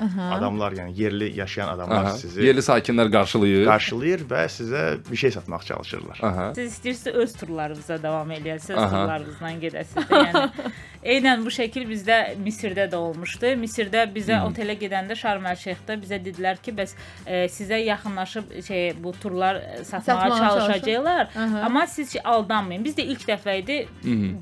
[0.00, 2.12] adamlar, yəni yerli yaşayan adamlar Aha.
[2.16, 3.64] sizi Yerli sakinlər qarşılayır.
[3.66, 6.20] qarşılayır və sizə bir şey satmaq çalışırlar.
[6.22, 6.46] Aha.
[6.54, 8.90] Siz istəyirsiniz öz turlarınıza davam eləyəsiniz, öz Aha.
[8.94, 10.06] turlarınızla gedəsiniz.
[10.08, 10.72] də, Yəni
[11.04, 13.54] eynən bu şəkil bizdə Misirdə də olmuşdu.
[13.60, 16.94] Misirdə bizə otelə gedəndə Şarm el-Şeyxdə bizə dedilər ki, bəs
[17.26, 21.28] e, sizə yaxınlaşıb şey bu turlar e, satmağa Satmağa çalışacaqlar.
[21.36, 21.62] Aha.
[21.66, 22.84] Amma siz ki, aldanmayın.
[22.84, 23.78] Biz də ilk dəfə idi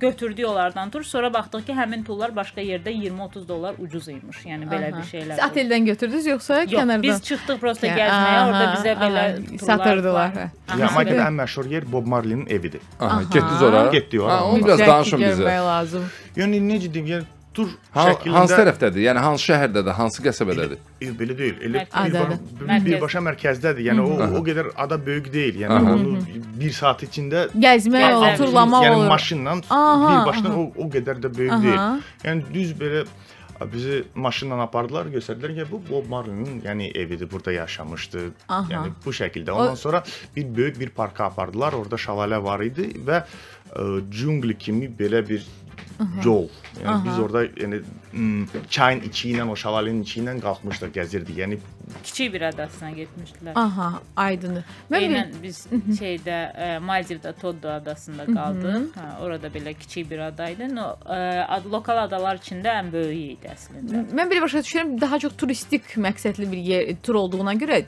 [0.01, 4.45] götürdük onlardan tur, sonra baxdıq ki, həmin turlar başqa yerdə 20-30 dollar ucuz imiş.
[4.47, 5.01] Yəni belə Aha.
[5.01, 5.39] bir şeylər.
[5.39, 7.03] Siz oteldən götürdünüz yoxsa Yox, kənardan?
[7.03, 8.41] biz çıxdıq prosta gəzməyə.
[8.49, 10.49] Orada bizə belə aha, satırdılar, hə.
[10.69, 10.79] Aha.
[10.83, 12.81] Yamaykada ən məşhur yer Bob Marley'nin evidir.
[13.01, 13.23] Aha.
[13.23, 13.87] Getdiniz ora?
[13.93, 14.45] Getdik ora.
[14.45, 15.65] Onu biraz danışın görmək bizə.
[15.67, 16.09] lazım.
[16.39, 19.03] Yəni necə deyim, yəni tur Ha, şəklində hansı tərəfdədir?
[19.09, 19.95] Yəni hansı şəhərdədir?
[19.99, 20.79] Hansı qəsəbədədir?
[21.03, 21.57] E, belə deyil.
[21.67, 22.27] Elə Mərkəzdə.
[22.29, 22.85] bir, Mərkəz.
[22.87, 23.83] birbaşa mərkəzdədir.
[23.89, 25.59] Yəni o o qədər ada böyük deyil.
[25.65, 26.13] Yəni onu
[26.61, 28.37] 1 saat içində Gəzmək olur, olur.
[28.43, 29.09] turlamaq yəni olur.
[29.15, 30.55] maşınla Aha, birbaşa aha.
[30.61, 31.63] o o qədər də böyük Aha.
[31.67, 32.07] deyil.
[32.29, 33.05] Yəni düz belə
[33.73, 38.25] bizi maşınla apardılar, göstərdilər ki, bu Bob Marley'nin yəni evidir, burada yaşamışdı.
[38.49, 38.73] Aha.
[38.73, 39.51] Yəni bu şəkildə.
[39.51, 40.05] Ondan sonra
[40.37, 41.73] bir böyük bir parka apardılar.
[41.73, 45.47] Orada şəlalə var idi və ə, cüngli kimi belə bir
[46.25, 46.47] yol.
[46.85, 51.41] Yəni biz orada yəni m, çayın içi ilə, o şəlalənin içi ilə qalxmışdıq, gəzirdik.
[51.43, 51.59] Yəni
[52.05, 53.53] Kiçik bir adasına getmişdilər.
[53.55, 54.63] Aha, aydın.
[54.91, 55.61] Mən bir Eynən biz
[56.01, 58.91] şeydə e, Maldivdə Toddo adasında qaldıq.
[58.97, 60.69] Hə, orada belə kiçik bir ada idi.
[60.75, 64.05] No, e, ad, lokal adalar içində ən böyüyü idi əslində.
[64.13, 67.83] Mən belə başa düşürəm, daha çox turistik məqsədli bir yer, tur olduğuna görə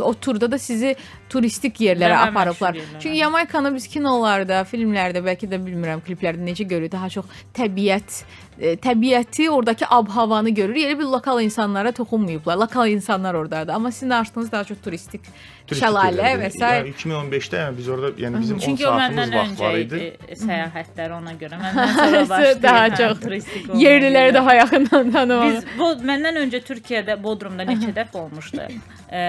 [0.00, 0.94] o turda da sizi
[1.30, 2.74] turistik yerlərə Daha aparıblar.
[2.74, 3.00] yerlərə.
[3.02, 8.22] Çünki Yamaykanı biz kinolarda, filmlərdə, bəlkə də bilmirəm, kliplərdə necə görürük, daha çox təbiət,
[8.60, 10.82] e, təbiəti, oradakı ab-havanı görürük.
[10.84, 12.56] Elə bir lokal insanlara toxunmayıblar.
[12.56, 13.72] Lokal insanlar ordadır.
[13.72, 15.20] Amma sizin açdığınız daha çox turistik,
[15.66, 16.58] turistik şəlalə və s.
[16.62, 19.96] Yəni 2015-də yəni biz orada yəni bizim 10 Çünki o saatımız məndən vaxt var idi.
[19.96, 21.58] idi səyahətlər ona görə.
[21.64, 22.62] Məndən sonra başlayır.
[22.62, 25.52] daha çox turistik olmağa yerliləri daha yaxından tanımaq.
[25.56, 28.68] Biz bu məndən öncə Türkiyədə Bodrumda neçə dəfə olmuşdu.
[29.10, 29.24] Ə,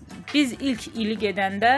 [0.34, 1.70] Biz ilk ili gedəndə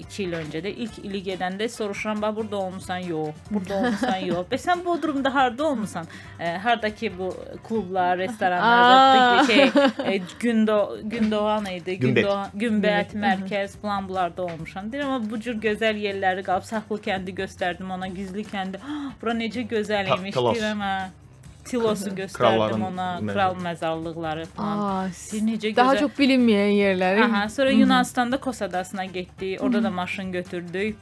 [0.00, 4.64] 2 il öncədə ilk ili gedəndə soruşuram, "Bax burada olmusan?" "Yox." "Burada olmusan?" "Yox." "Bəs
[4.68, 6.06] sən Bodrumda harda olmusan?"
[6.40, 7.34] E, hardakı bu
[7.68, 9.70] klublar, restoranlar, şey,
[10.04, 11.98] e, Gündo Gündoğan idi.
[11.98, 14.90] Gündoğan, Günbət mərkəz falan bunlarda olmuşam.
[14.92, 18.80] Deyirəm amma bu cür gözəl yerləri qalıb Saxlı kəndi göstərdim ona, Gizli kəndi.
[18.84, 21.27] "Ah, Bura necə gözəl imiş." Deyirəm hə.
[21.68, 24.78] Tilosu göstərdim ona, kral məzarlıqları falan.
[24.78, 25.08] Aa,
[25.48, 26.00] necə daha gözəl.
[26.00, 27.24] çox bilinməyən yerləri.
[27.26, 29.62] Aha, sonra Yunanistanda Kos adasına getdik.
[29.62, 30.96] Orada da maşın götürdük.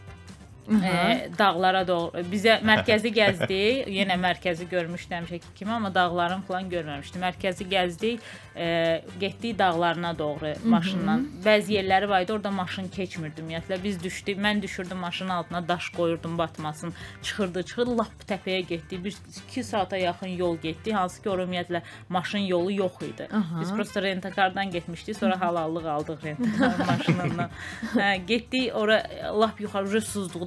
[0.69, 3.87] E, dağlara doğru bizə mərkəzi gəzdik.
[3.99, 7.23] Yenə mərkəzi görmüşdüm həmişəki kimi, amma dağların falan görməmişdim.
[7.23, 8.25] Mərkəzi gəzdik,
[8.57, 11.19] e, getdik dağlarına doğru maşınla.
[11.45, 13.79] Bəzi yerləri var idi, orada maşın keçmirdi ümumiyyətlə.
[13.85, 16.95] Biz düşdük, mən düşürdüm maşının altına, daş qoyurdum batmasın.
[17.23, 19.05] Çıxırdı, çıxırdı, lap təpəyə getdik.
[19.05, 19.17] Bir
[19.49, 23.29] 2 saata yaxın yol getdik, hansı ki, ümumiyyətlə maşın yolu yox idi.
[23.33, 23.61] Aha.
[23.61, 27.51] Biz prosta rentakardan getmişdik, sonra halallıq aldıq rentakar maşınından.
[27.95, 29.03] Hə, getdik ora
[29.41, 30.01] lap yuxarı uje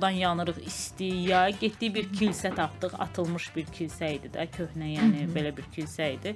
[0.09, 1.59] soyuqdan yanırıq, istiyə.
[1.59, 5.35] Getdiyi bir kilsə tapdıq, atılmış bir kilsə idi də, köhnə, yəni Hı -hı.
[5.35, 6.35] belə bir kilsə idi.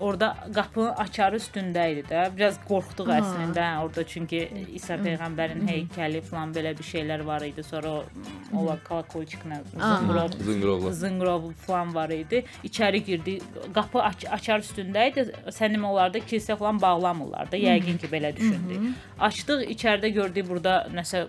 [0.00, 2.36] Orda qapı açarı üstündə idi də.
[2.36, 3.18] Biraz qorxduq Aha.
[3.20, 4.38] əslində hə, orada çünki
[4.74, 7.62] İsa peyğəmbərin heykəli falan belə bir şeylər var idi.
[7.62, 7.90] Sonra
[8.56, 12.44] ola kalakolçiklə zınqrov, zınqrov, zınqrov falan var idi.
[12.64, 13.40] İçəri girdi.
[13.74, 15.26] Qapı aç açar üstündə idi.
[15.48, 17.56] Sənim onlarda kilsə falan bağlamırlar da.
[17.56, 18.96] Yəqin ki belə düşündük.
[19.18, 21.26] Açdıq, içəridə gördük burada nəsə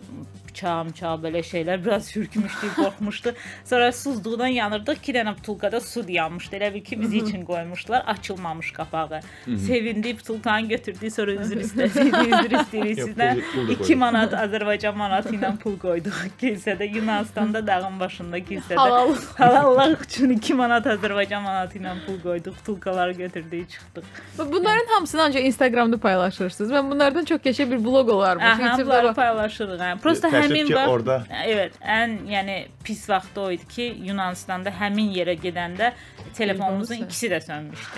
[0.51, 3.33] bıçaq, bıçaq belə şeylər biraz hürkmüşdük, qorxmuşdu.
[3.65, 4.97] Sonra suzluqdan yanırdıq.
[5.01, 6.55] 2 dənə butulkada su yanmışdı.
[6.55, 8.03] Elə bil ki, bizi üçün qoymuşdular.
[8.07, 9.19] Açılmamış qapağı.
[9.67, 12.15] Sevindik, butulkanı götürdük, sonra üzr istədik.
[12.27, 13.33] üzr istəyirik sizdən.
[13.35, 13.97] pul- pul da 2 qoyduk.
[14.03, 16.87] manat Azərbaycan manatı ilə pul qoyduq kilsədə.
[16.95, 18.75] Yunanistanda dağın başında kilsədə.
[18.75, 19.15] Halal.
[19.37, 22.55] Halallıq üçün 2 manat Azərbaycan manatı ilə pul qoyduq.
[22.61, 24.03] Butulkaları götürdük, çıxdıq.
[24.37, 26.71] Bunların hamısını ancaq Instagramda paylaşırsınız.
[26.71, 28.45] Mən bunlardan çox keçə bir blog olarmış.
[28.45, 29.79] Aha, YouTube'da bunları bax- paylaşırıq.
[29.79, 29.97] Hə.
[29.99, 34.69] Prosta Təəssüf həmin ki, vaxt orada- Evet, ən yəni pis vaxt o idi ki, Yunanistanda
[34.79, 35.91] həmin yerə gedəndə
[36.37, 37.97] telefonumuzun Telefonu ikisi də sönmüşdü.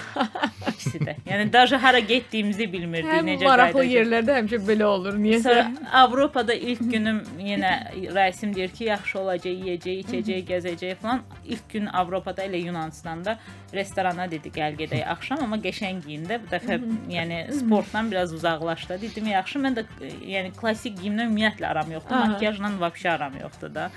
[0.70, 1.16] ikisi də.
[1.30, 3.96] Yəni daşı hara getdiyimizi bilmirdik, Həm necə maraqlı qayıdacağıq.
[3.98, 5.14] yerlərdə həmişə belə olur.
[5.18, 5.44] Niyəsə?
[5.44, 5.72] Sonra
[6.04, 7.74] Avropada ilk günüm yenə
[8.16, 11.22] rəisim deyir ki, yaxşı olacaq, yeyəcək, içəcək, gəzəcək falan.
[11.46, 13.38] İlk gün Avropada elə Yunanistanda
[13.74, 16.80] restorana dedi gəl gedək axşam, amma qəşəng geyində bu dəfə
[17.10, 19.00] yəni sportdan biraz uzaqlaşdı.
[19.02, 19.86] Dedim yaxşı, mən də
[20.28, 22.40] yəni klassik geyimlə ümumiyyətlə aram yoxdur, Aha.
[22.42, 23.90] makyajla vəbşə aram yoxdur da.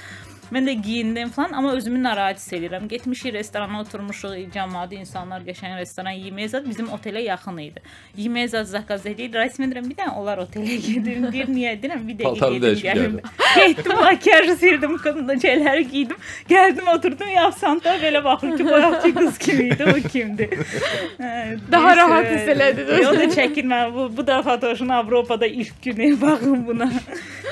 [0.55, 2.87] Mən də geyindim falan, amma özümü narahat hiss edirəm.
[2.89, 7.83] Getmişik restorana oturmuşuq, cəmaət insanlar qəşəng restoran yeməyə zad bizim otelə yaxın idi.
[8.19, 9.33] Yeməyə zad zakaz edir.
[9.35, 11.27] Rəsmi deyirəm, bir dənə onlar otelə gedim.
[11.35, 13.17] Deyir, niyə deyirəm, bir dəqiqə Paltarını gedim dəyişib gəlim.
[13.17, 13.33] gəldin.
[13.57, 14.97] Getdim, makyajı sildim,
[15.43, 16.17] şeyləri geydim.
[16.49, 20.53] Gəldim, oturdum, ya Santa belə baxır ki, bayaqki qız kim idi, o kimdir.
[21.23, 23.09] Hə, Daha neysə, rahat hiss elədiniz.
[23.11, 26.91] O da çəkinmə, bu, bu da Fatoşun Avropada ilk günü, baxın buna.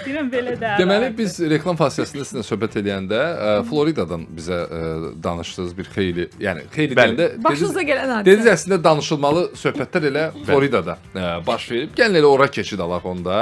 [0.04, 0.74] Deyirəm, belə də.
[0.82, 4.80] Deməli biz reklam fasiləsində sizinlə söhbət edəndə ə, Floridadan bizə ə,
[5.24, 8.28] danışdınız bir xeyli, yəni xeyli deyəndə Başınıza gələn hadisə.
[8.28, 11.94] Dediniz əslində danışılmalı söhbətlər elə Floridada ə, baş verib.
[11.98, 13.40] Gəlin elə ora keçid alaq onda.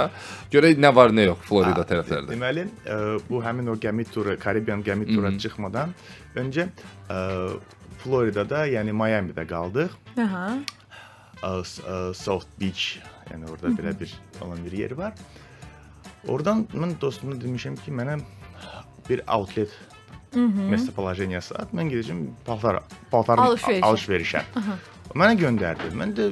[0.53, 2.33] Görək nə var, nə yox Florida tərəflərində.
[2.33, 5.95] Deməli, ə, bu həmin o gəmi turu, Karibian gəmi tura çıxmadan
[6.39, 6.71] öncə
[7.11, 7.23] ə,
[8.03, 9.99] Floridada, yəni Miami-də qaldıq.
[10.19, 10.47] Aha.
[12.15, 14.13] South Beach, yəni orada belə bir
[14.45, 15.17] olan bir yer var.
[16.31, 18.21] Oradan mən dostuma demişəm ki, mənə
[19.10, 19.70] bir outlet
[20.56, 21.72] местоположениясы at.
[21.76, 23.84] Mən gedəcəm paltar paltar Alış-verişə.
[23.88, 24.42] alış-verişə.
[25.18, 25.92] Mənə göndərdi.
[25.98, 26.28] Mən də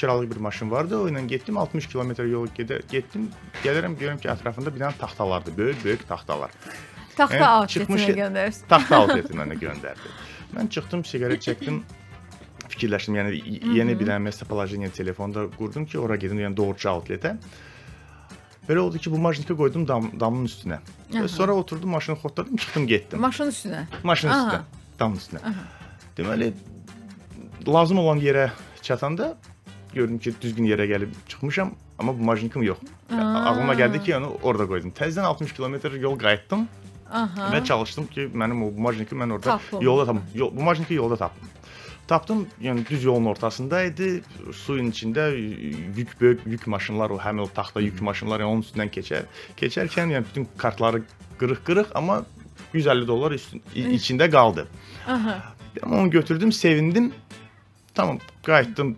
[0.00, 0.98] kiralıq bir maşın vardı.
[0.98, 3.28] O ilə getdim 60 kilometr yol gedə, getdim.
[3.64, 6.50] Gəlirəm görürəm ki, ətrafında bir dənə taxtalardır, böyük-böyük taxtalar.
[7.16, 8.68] Taxta Yəni, outletinə çıxmış- göndərirsən.
[8.68, 10.14] Taxta outleti mənə göndərdi.
[10.56, 11.82] Mən çıxdım, siqaret çəkdim.
[12.70, 17.36] Fikirləşdim, yəni y- yeni bir dənə местоположение telefonda qurdum ki, ora gedim, yəni doğruca outletə.
[18.69, 20.79] Belə oldu ki, bu maşını qoydum dam, damın üstünə.
[21.13, 23.19] Və sonra oturdum, maşını xotladım, çıxdım, getdim.
[23.21, 23.83] Maşın üstünə.
[24.03, 24.47] Maşının Aha.
[24.47, 25.53] üstünə, damın üstünə.
[26.17, 26.53] Deməli
[27.67, 28.49] lazım olan yerə
[28.81, 29.37] çatanda
[29.93, 32.77] gördüm ki, düzgün yerə gəlib çıxmışam, amma bu maşınım yox.
[33.11, 34.91] Ağlıma gəldi ki, yəni orada qoydum.
[34.97, 36.67] Təzədən 60 kilometr yol qayıtdım
[37.11, 37.51] Aha.
[37.53, 39.81] və çalışdım ki, mənim o maşınımı mən orada Tapım.
[39.81, 40.23] yolda tapım.
[40.33, 41.49] Yol, bu maşınımı yolda tapdım.
[42.07, 44.23] Tapdım, yəni düz yolun ortasında idi.
[44.53, 45.25] Suyun içində
[45.97, 49.25] yük böyük yük maşınlar, o həmin o taxta yük maşınlar yəni onun üstündən keçər.
[49.57, 51.01] Keçərkən yəni bütün kartları
[51.39, 52.19] qırıq-qırıq, amma
[52.73, 54.67] 150 dollar üstün, içində qaldı.
[55.07, 55.55] Aha.
[55.83, 57.13] Onu götürdüm, sevindim.
[57.93, 58.97] Tamam, qayıtdım.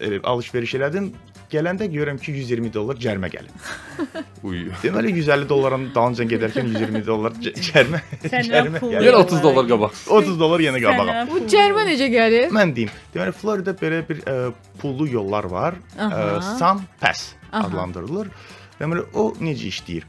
[0.00, 1.12] Elə alış-veriş elədim.
[1.54, 3.66] gələndə görürəm ki, 120 dollar cərimə gəlib.
[4.48, 4.64] Uy.
[4.82, 9.06] Deməli 150 dolların dalınca gedərkən 120 dollar cərimə cərimə pul gəlib.
[9.06, 10.00] Yenə 30 dollar qabaq.
[10.18, 11.14] 30 dollar yenə qabağa.
[11.30, 12.48] Bu cərimə necə gəlir?
[12.56, 12.90] Mən deyim.
[13.14, 14.36] Deməli Florida belə bir ə,
[14.82, 15.78] pullu yollar var.
[15.94, 16.10] Ə,
[16.58, 17.68] Sun Pass Aha.
[17.68, 18.32] adlandırılır.
[18.80, 20.08] Deməli o necə işləyir?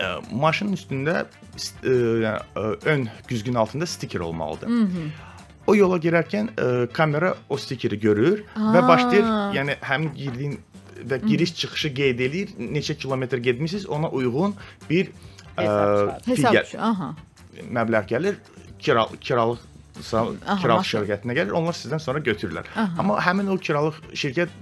[0.00, 1.26] Ə, maşının üstündə
[1.60, 4.72] st- ə, yəni ə, ön güzgün altında stiker olmalıdır.
[5.66, 8.88] O yola girərkən ə, kamera o stikeri görür və Aa.
[8.88, 10.56] başlayır, yəni həm girdiyin
[11.08, 14.56] və giriş çıxışı qeyd eləyir, neçə kilometr getmisiniz, ona uyğun
[14.90, 15.12] bir
[15.56, 16.74] ə, Hesab pul Hesab.
[16.78, 17.12] Aha.
[17.78, 18.40] məbləğ gəlir,
[18.82, 19.62] kira kiralıq
[20.02, 22.68] kiralıq şirkətinə gəlir, onlar sizdən sonra götürürlər.
[22.74, 22.94] Aha.
[22.98, 24.54] Amma həmin o kiralıq şirkət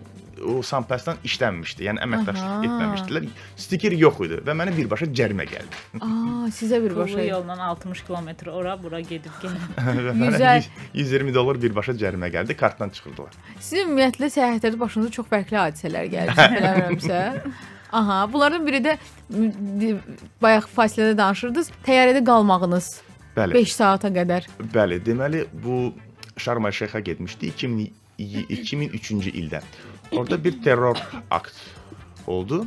[0.46, 1.84] o Sampasdan işlənmişdi.
[1.88, 3.26] Yəni əməkdaşlıq etməmişdilər.
[3.60, 5.80] Stiker yox idi və mənə birbaşa cərimə gəldi.
[6.00, 7.22] Aa, sizə birbaşa.
[7.24, 9.66] yolla 60 kilometr ora bura gedib gəlin.
[9.76, 10.64] və mənə Gözəl.
[10.94, 12.56] 100 120 dollar birbaşa cərimə gəldi.
[12.56, 13.36] Kartdan çıxırdılar.
[13.60, 17.20] Sizin ümumiyyətlə səyahətlərdə başınıza çox fərqli hadisələr gəlir, səhv eləmirəmsə.
[17.92, 18.96] Aha, bunlardan biri də
[20.42, 22.90] bayaq fasilədə danışırdınız, təyyarədə qalmağınız
[23.36, 23.54] Bəli.
[23.60, 24.46] 5 saata qədər.
[24.74, 25.92] Bəli, deməli bu
[26.40, 29.60] Şarm el-Şeyxə getmişdi 2000 2003-cü ildə.
[30.12, 30.98] Orada bir terror
[31.30, 31.54] akt
[32.26, 32.64] oldu.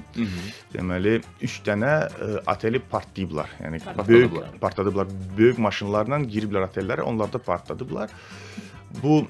[0.73, 3.51] Deməli 3 dənə ə, oteli partlayıblar.
[3.63, 5.07] Yəni böyük Partladıblar.
[5.37, 8.11] Böyük maşınlarla giriblər otellərə, onlar da partladıblar.
[9.03, 9.23] Bu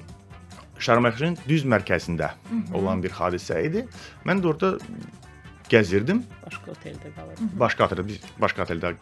[0.84, 2.32] Şarm el-Şeyxin düz mərkəzində
[2.74, 3.84] olan bir hadisə idi.
[4.26, 4.72] Mən də orada
[5.70, 6.24] gəzirdim.
[6.44, 7.44] Başqa oteldə qalır.
[7.60, 8.94] Başqa oteldə biz başqa oteldə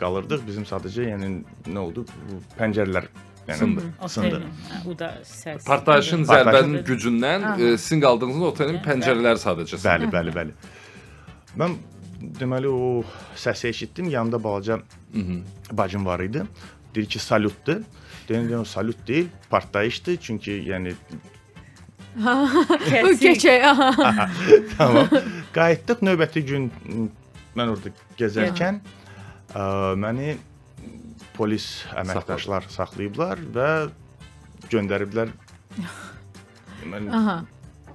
[0.00, 0.44] qalırdıq.
[0.46, 1.30] Bizim sadəcə yəni
[1.72, 2.04] nə oldu?
[2.28, 3.08] Bu pəncərələr
[3.48, 3.84] yəni Sındı.
[4.08, 4.26] sındı.
[4.26, 5.64] Otelin, hə, o da səs.
[5.66, 9.78] Partlayışın zərbənin gücündən e, sizin qaldığınız otelin pəncərələri sadəcə.
[9.84, 10.56] Bəli, bəli, bəli.
[11.60, 11.76] Mən
[12.40, 13.04] deməli o
[13.36, 14.08] səsi eşitdim.
[14.10, 14.80] Yanında balaca
[15.72, 16.42] bacım var idi.
[16.94, 17.82] Deyir ki, salutdur.
[18.28, 20.16] Deyirəm, o salut deyil, partlayışdır.
[20.16, 20.94] Çünki yəni
[23.04, 23.62] Bu keçək.
[24.78, 25.08] Tamam.
[25.52, 26.70] Qayıtdıq növbəti gün
[27.56, 28.78] mən orada gəzərkən
[29.54, 29.64] ə,
[30.00, 30.36] məni
[31.36, 31.66] polis
[32.02, 33.68] əməkdaşlar saxlayıblar və
[34.72, 35.32] göndəriblər
[36.92, 37.36] mən Aha.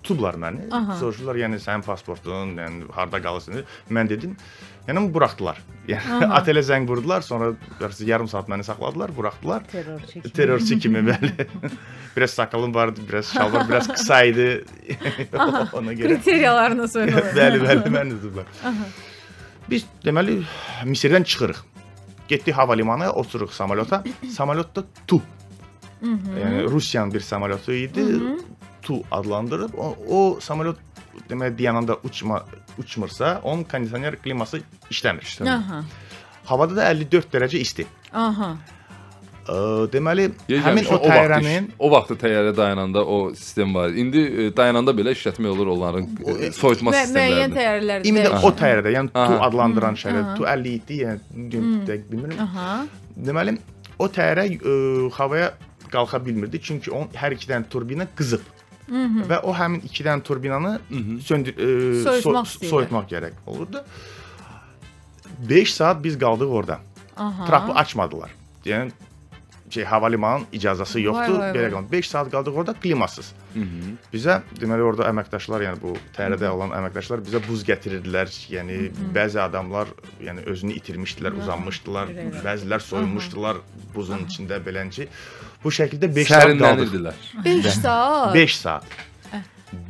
[0.02, 0.68] tutublar məni.
[1.00, 3.62] Soruşdular, yəni sənin pasportun, yəni harda qalırsan?
[3.94, 4.34] Mən dedim,
[4.88, 5.62] yəni buraxdılar.
[5.92, 7.56] Yəni otelə zəng vurdular, sonra
[8.06, 9.64] yarım saat məni saxladılar, buraxdılar.
[9.72, 10.32] terrorçu kimi.
[10.38, 11.32] Terrorçu kimi bəli.
[12.18, 14.64] biraz sakalım vardı, biraz şalvar biraz qısa idi.
[15.74, 16.08] Ona görə.
[16.08, 17.32] Kriteriyalarına soyulur.
[17.36, 18.54] bəli, bəli, mən üzüblər.
[19.70, 20.38] Biz deməli
[20.86, 21.66] Misirdən çıxırıq.
[22.32, 24.04] Getdik hava limanına, otururuq samolyota.
[24.32, 25.22] Samolyotda Tu.
[26.02, 28.06] Yəni Rusiyanın bir samolyotu idi.
[28.82, 30.80] Tu adlandırıb o, o samolyot
[31.30, 32.46] deməli dayananda uçma
[32.80, 35.28] uçmursa, onun kondisioner kliması işləmir.
[35.50, 35.84] Aha.
[36.46, 37.86] Havada da 54 dərəcə isti.
[38.14, 38.56] Aha.
[39.50, 39.56] Ə,
[39.92, 43.90] deməli Yer həmin o təyyarənin iş- o vaxt təyyarə dayananda o sistem var.
[43.90, 47.56] İndi e, dayananda belə işlətmək olur onların e, soyutma Mü- müəyyən sistemlərini.
[47.58, 48.08] təyyarələrdə.
[48.12, 49.40] indi də o təyyarədə, yəni Tu Aha.
[49.48, 52.40] adlandıran şeylər, Tu 57, yəni dəqiq bilmirəm.
[52.46, 52.86] Aha.
[53.18, 53.58] Deməli,
[54.00, 55.52] o təyyarə ə, havaya
[55.92, 58.46] qalxa bilmirdi, çünki onun hər iki dənə turbina qızıb.
[59.28, 60.78] Və o həmin iki dənə turbinanı
[61.26, 61.68] söndür ə,
[62.04, 63.82] Soyutmaq so- soyutmaq gərək olurdu.
[65.50, 66.80] 5 saat biz qaldıq orada.
[67.18, 67.46] Aha.
[67.46, 68.30] Trapı açmadılar.
[68.66, 68.92] Yəni
[69.72, 71.38] şey hava limanının icazəsi yoxdur.
[71.40, 71.72] vay, Belə vay.
[71.72, 71.92] qaldı.
[71.92, 73.34] 5 saat qaldıq orada klimasız.
[74.14, 78.32] Bizə deməli orada əməkdaşlar, yəni bu təyyarədə olan əməkdaşlar bizə buz gətirirdilər.
[78.52, 78.80] Yəni
[79.16, 79.88] bəzi adamlar
[80.24, 82.12] yəni özünü itirmişdilər, uzanmışdılar.
[82.44, 83.62] Bəzilər soyunmuşdular
[83.96, 85.08] buzun içində belənci.
[85.64, 86.66] Bu şəkildə 5 saat qaldıq.
[86.66, 87.14] Sərinlənirdilər.
[87.46, 88.34] 5 saat.
[88.36, 88.84] 5 saat.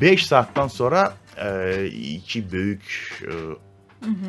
[0.01, 2.83] 5 saatdan sonra ə, iki böyük
[3.25, 3.37] ə,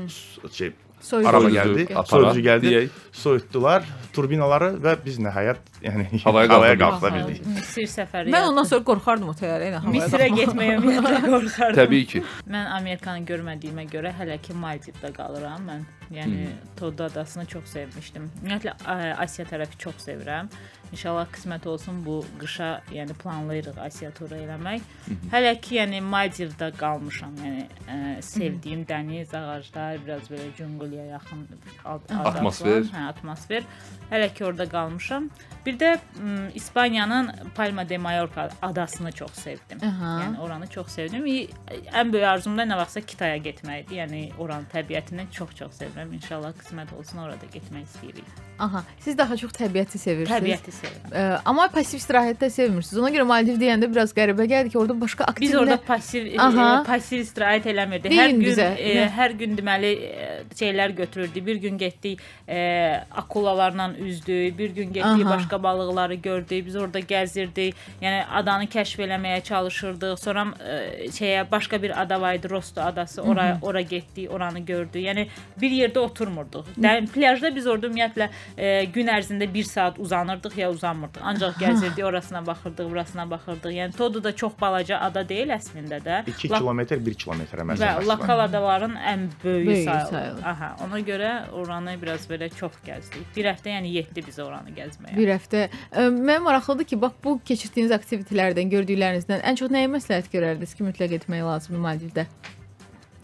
[0.09, 1.29] s- şey Soyucu.
[1.29, 2.99] araba Soyucu gəldi, soyucu gəldi, deyək.
[3.13, 7.47] soyutdular turbinaları və biz nəhayət yəni Havaya havaya qalxa bildik.
[7.47, 8.31] Misir səfəri.
[8.35, 9.95] Mən ondan sonra qorxardım o təyyarə ilə havaya.
[9.97, 11.81] Misirə getməyə ümumiyyətlə qorxardım.
[11.81, 12.23] Təbii ki.
[12.55, 15.67] Mən Amerikanı görmədiyimə görə hələ ki Maldivdə qalıram.
[15.69, 16.47] Mən yəni
[16.79, 18.31] Toda adasını çox sevmişdim.
[18.43, 20.49] Ümumiyyətlə ə, Asiya tərəfi çox sevirəm.
[20.93, 24.83] İnşallah qismət olsun bu qışa, yəni planlayırıq Asiya turu eləmək.
[25.33, 27.33] Hələ ki yəni Maldivdə qalmışam.
[27.41, 31.47] Yəni ə, sevdiyim dəniz, ağaclar, biraz belə cüngülyə yaxın
[31.85, 32.83] ad- adası Atmosfer.
[32.93, 33.65] Hə, atmosfer.
[34.11, 35.31] Hələ ki orada qalmışam.
[35.67, 39.79] Bir də m, İspaniyanın Palma de Mallorca adasını çox sevdim.
[39.89, 40.13] Aha.
[40.27, 41.25] Yəni oranı çox sevdim.
[41.27, 43.97] Ən böyük arzum da nə vaxtsa Kitaya getməkdir.
[44.03, 46.13] Yəni oranın təbiətini çox-çox sevirəm.
[46.21, 48.29] İnşallah qismət olsun orada getmək istəyirik.
[48.59, 48.85] Aha.
[49.01, 50.37] Siz daha çox təbiəti sevirsiniz.
[50.37, 50.82] Təbiəti.
[51.13, 52.99] Ə, amma pasiv istirahət də sevmirsiniz.
[53.03, 56.39] Ona görə Maldiv deyəndə biraz qəribə gəldi ki, orada başqa aktiv Biz orada pasiv e,
[56.41, 56.69] Aha.
[56.81, 58.09] e, pasiv istirahət eləmirdik.
[58.11, 59.09] Deyin Hər gün bizə, e, nə?
[59.19, 61.47] hər gün deməli e, şeylər götürürdük.
[61.47, 65.31] Bir gün getdik e, akulalarla üzdük, bir gün getdik Aha.
[65.31, 66.67] başqa balıqları gördük.
[66.67, 67.75] Biz orada gəzirdik.
[68.03, 70.17] Yəni adanı kəşf eləməyə çalışırdıq.
[70.21, 73.23] Sonra e, şeyə başqa bir ada var idi, Rosto adası.
[73.23, 75.03] Ora ora getdik, oranı gördük.
[75.03, 75.27] Yəni
[75.61, 76.65] bir yerdə oturmurduq.
[76.81, 81.23] Yəni plyajda biz orada ümumiyyətlə e, gün ərzində 1 saat uzanırdıq ya uzanmırdıq.
[81.23, 83.71] Ancaq gəzirdik, orasına baxırdıq, burasına baxırdıq.
[83.73, 86.23] Yəni Todu da çox balaca ada deyil əslində də.
[86.27, 88.03] 2 La- kilometr 1 kilometrə və məsafəsi var.
[88.17, 90.42] lokal adaların ən Böyüyü sayılır.
[90.45, 93.25] Aha, ona görə oranı biraz belə çox gəzdik.
[93.37, 95.15] Bir həftə yəni yetdi biz oranı gəzməyə.
[95.17, 95.69] Bir həftə.
[95.93, 100.85] Ə, Mənə maraqlıdır ki, bax bu keçirdiyiniz aktivitetlərdən, gördüklərinizdən ən çox nəyi məsləhət görərdiniz ki,
[100.89, 102.27] mütləq etmək lazımdır Maldivdə?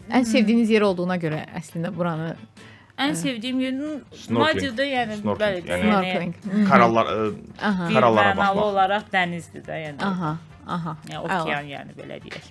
[0.09, 2.35] Ən sevdiyiniz yer olduğuna görə əslində buranı
[2.99, 3.75] Ən sevdiyim yer
[4.11, 4.39] Snorkeling.
[4.43, 8.63] Maldivdə yəni bəli, yəni- yəni Karallar bir Karalara mənalı baxmaq.
[8.63, 10.01] olaraq dənizdir də, yəni.
[10.03, 10.31] Aha,
[10.67, 10.95] aha.
[11.07, 12.49] Yəni okean yəni belə deyək.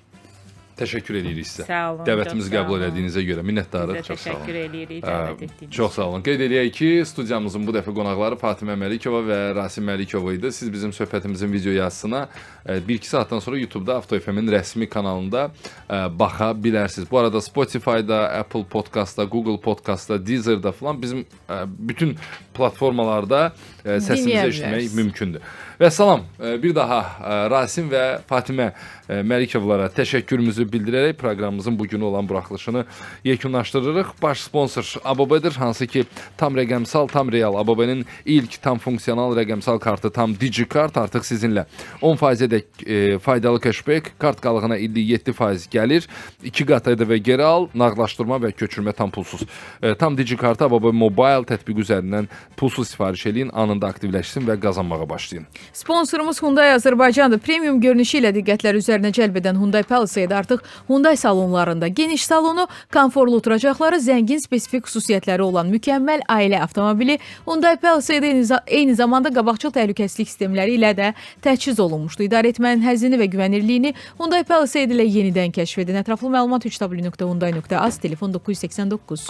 [0.79, 1.65] Təşəkkür edirik sizə.
[1.67, 2.85] Sağ olun, Dəvətimizi qəbul olun.
[2.87, 4.03] elədiyinizə görə minnətdarıq.
[4.07, 4.45] Çox sağ olun.
[4.45, 6.23] təşəkkür eləyirik Ə, dəvət etdiyiniz Çox sağ olun.
[6.29, 10.53] Qeyd eləyək ki, studiyamızın bu dəfə qonaqları Fatimə Məlikova və Rasim Məlikova idi.
[10.55, 12.29] Siz bizim söhbətimizin video yazısına
[12.69, 15.49] 1-2 saatdan sonra YouTube-da Avto FM-in rəsmi kanalında
[15.89, 17.11] ə, baxa bilərsiniz.
[17.11, 22.17] Bu arada Spotify-da, Apple Podcast-da, Google Podcast-da, Deezer-da falan bizim ə, bütün
[22.55, 23.53] platformalarda
[23.85, 25.43] səsimizi eşitmək mümkündür.
[25.79, 31.85] Və salam, ə, bir daha ə, Rasim və Fatimə ə, Məlikovlara təşəkkürümüzü bildirərək proqramımızın bu
[31.87, 32.83] günü olan buraxılışını
[33.25, 34.09] yekunlaşdırırıq.
[34.23, 36.03] Baş sponsor ABB-dir, hansı ki
[36.37, 41.69] tam rəqəmsal, tam real ABB-nin ilk tam funksional rəqəmsal kartı tam DigiKart artıq sizinlə
[42.03, 46.11] 10%-ə dək e, faydalı cashback, kart qalığına illik 7% gəlir.
[46.43, 49.47] 2 qat ədəvə geri al, nağdlaşdırma və köçürmə tam pulsuz.
[49.79, 52.27] E, tam DigiKart ABB Mobile tətbiqi üzərindən
[52.59, 55.47] pulsuz sifariş eləyin, anında aktivləşsin və qazanmağa başlayın.
[55.73, 57.39] Sponsorumuz Hyundai Azərbaycandır.
[57.45, 63.37] Premium görünüşü ilə diqqətlər üzərinə cəlb edən Hyundai Palisade artıq Hyundai salonlarında geniş salonu, konforlu
[63.37, 69.71] oturacaqları, zəngin spesifik xüsusiyyətləri olan mükəmməl ailə avtomobili Hyundai Palisade eyni, za- eyni zamanda qabaqcıl
[69.77, 71.13] təhlükəsizlik sistemləri ilə də
[71.45, 72.27] təchiz olunmuşdu.
[72.29, 76.01] İdarə etmənin həzzini və güvənirliyini Hyundai Palisade ilə yenidən kəşf edin.
[76.03, 79.29] Ətraflı məlumat www.hyundai.az telefon 989.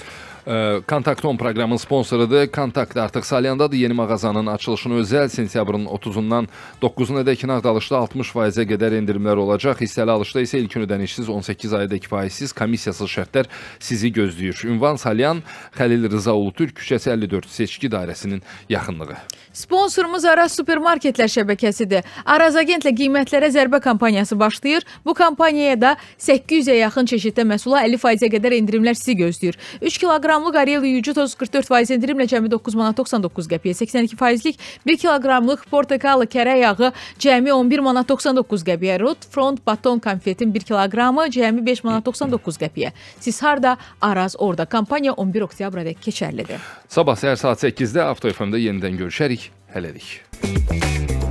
[0.88, 2.46] Kontakt 10 proqramın sponsorudur.
[2.46, 3.76] Kontakt artıq Salyandadır.
[3.76, 6.46] Yeni mağazanın açılışını özəl sentyabrın 30-undan
[6.82, 9.76] 9-una dək Nağdalışda 60%-ə qədər endirimlər olacaq.
[9.82, 14.64] Hissəli alışda isə ilkin ödənişsiz 18 aydakı faizsiz komissiyasız şərtlər sizi gözləyir.
[14.66, 15.42] Ünvan Salyan,
[15.76, 19.16] Xəlil Rıza Ulutürk küçəsi 54 seçki dairəsinin yaxınlığı.
[19.52, 22.04] Sponsorumuz Araz supermarketlər şəbəkəsidir.
[22.24, 24.84] Araz agentlə qiymətlərə zərbə kampaniyası başlayır.
[25.04, 29.58] Bu kampaniyaya da 800-ə yaxın çeşiddə məhsula 50%-ə qədər endirimlər sizi gözləyir.
[29.82, 29.98] 3
[30.38, 36.26] kiloqramlıq Ariel yuyucu toz 44% endirimlə cəmi 9 manat 99 qəpiyə, 82%lik 1 kiloqramlıq portakalı
[36.30, 41.84] kərə yağı cəmi 11 manat 99 qəpiyə, Rot Front baton konfetin 1 kiloqramı cəmi 5
[41.84, 42.92] manat 99 qəpiyə.
[43.20, 43.76] Siz harda?
[44.00, 44.66] Araz orada.
[44.66, 46.62] Kampaniya 11 oktyabrədək keçərlidir.
[46.88, 49.50] Sabah səhər saat 8-də Avto FM-də yenidən görüşərik.
[49.74, 51.27] Hələlik.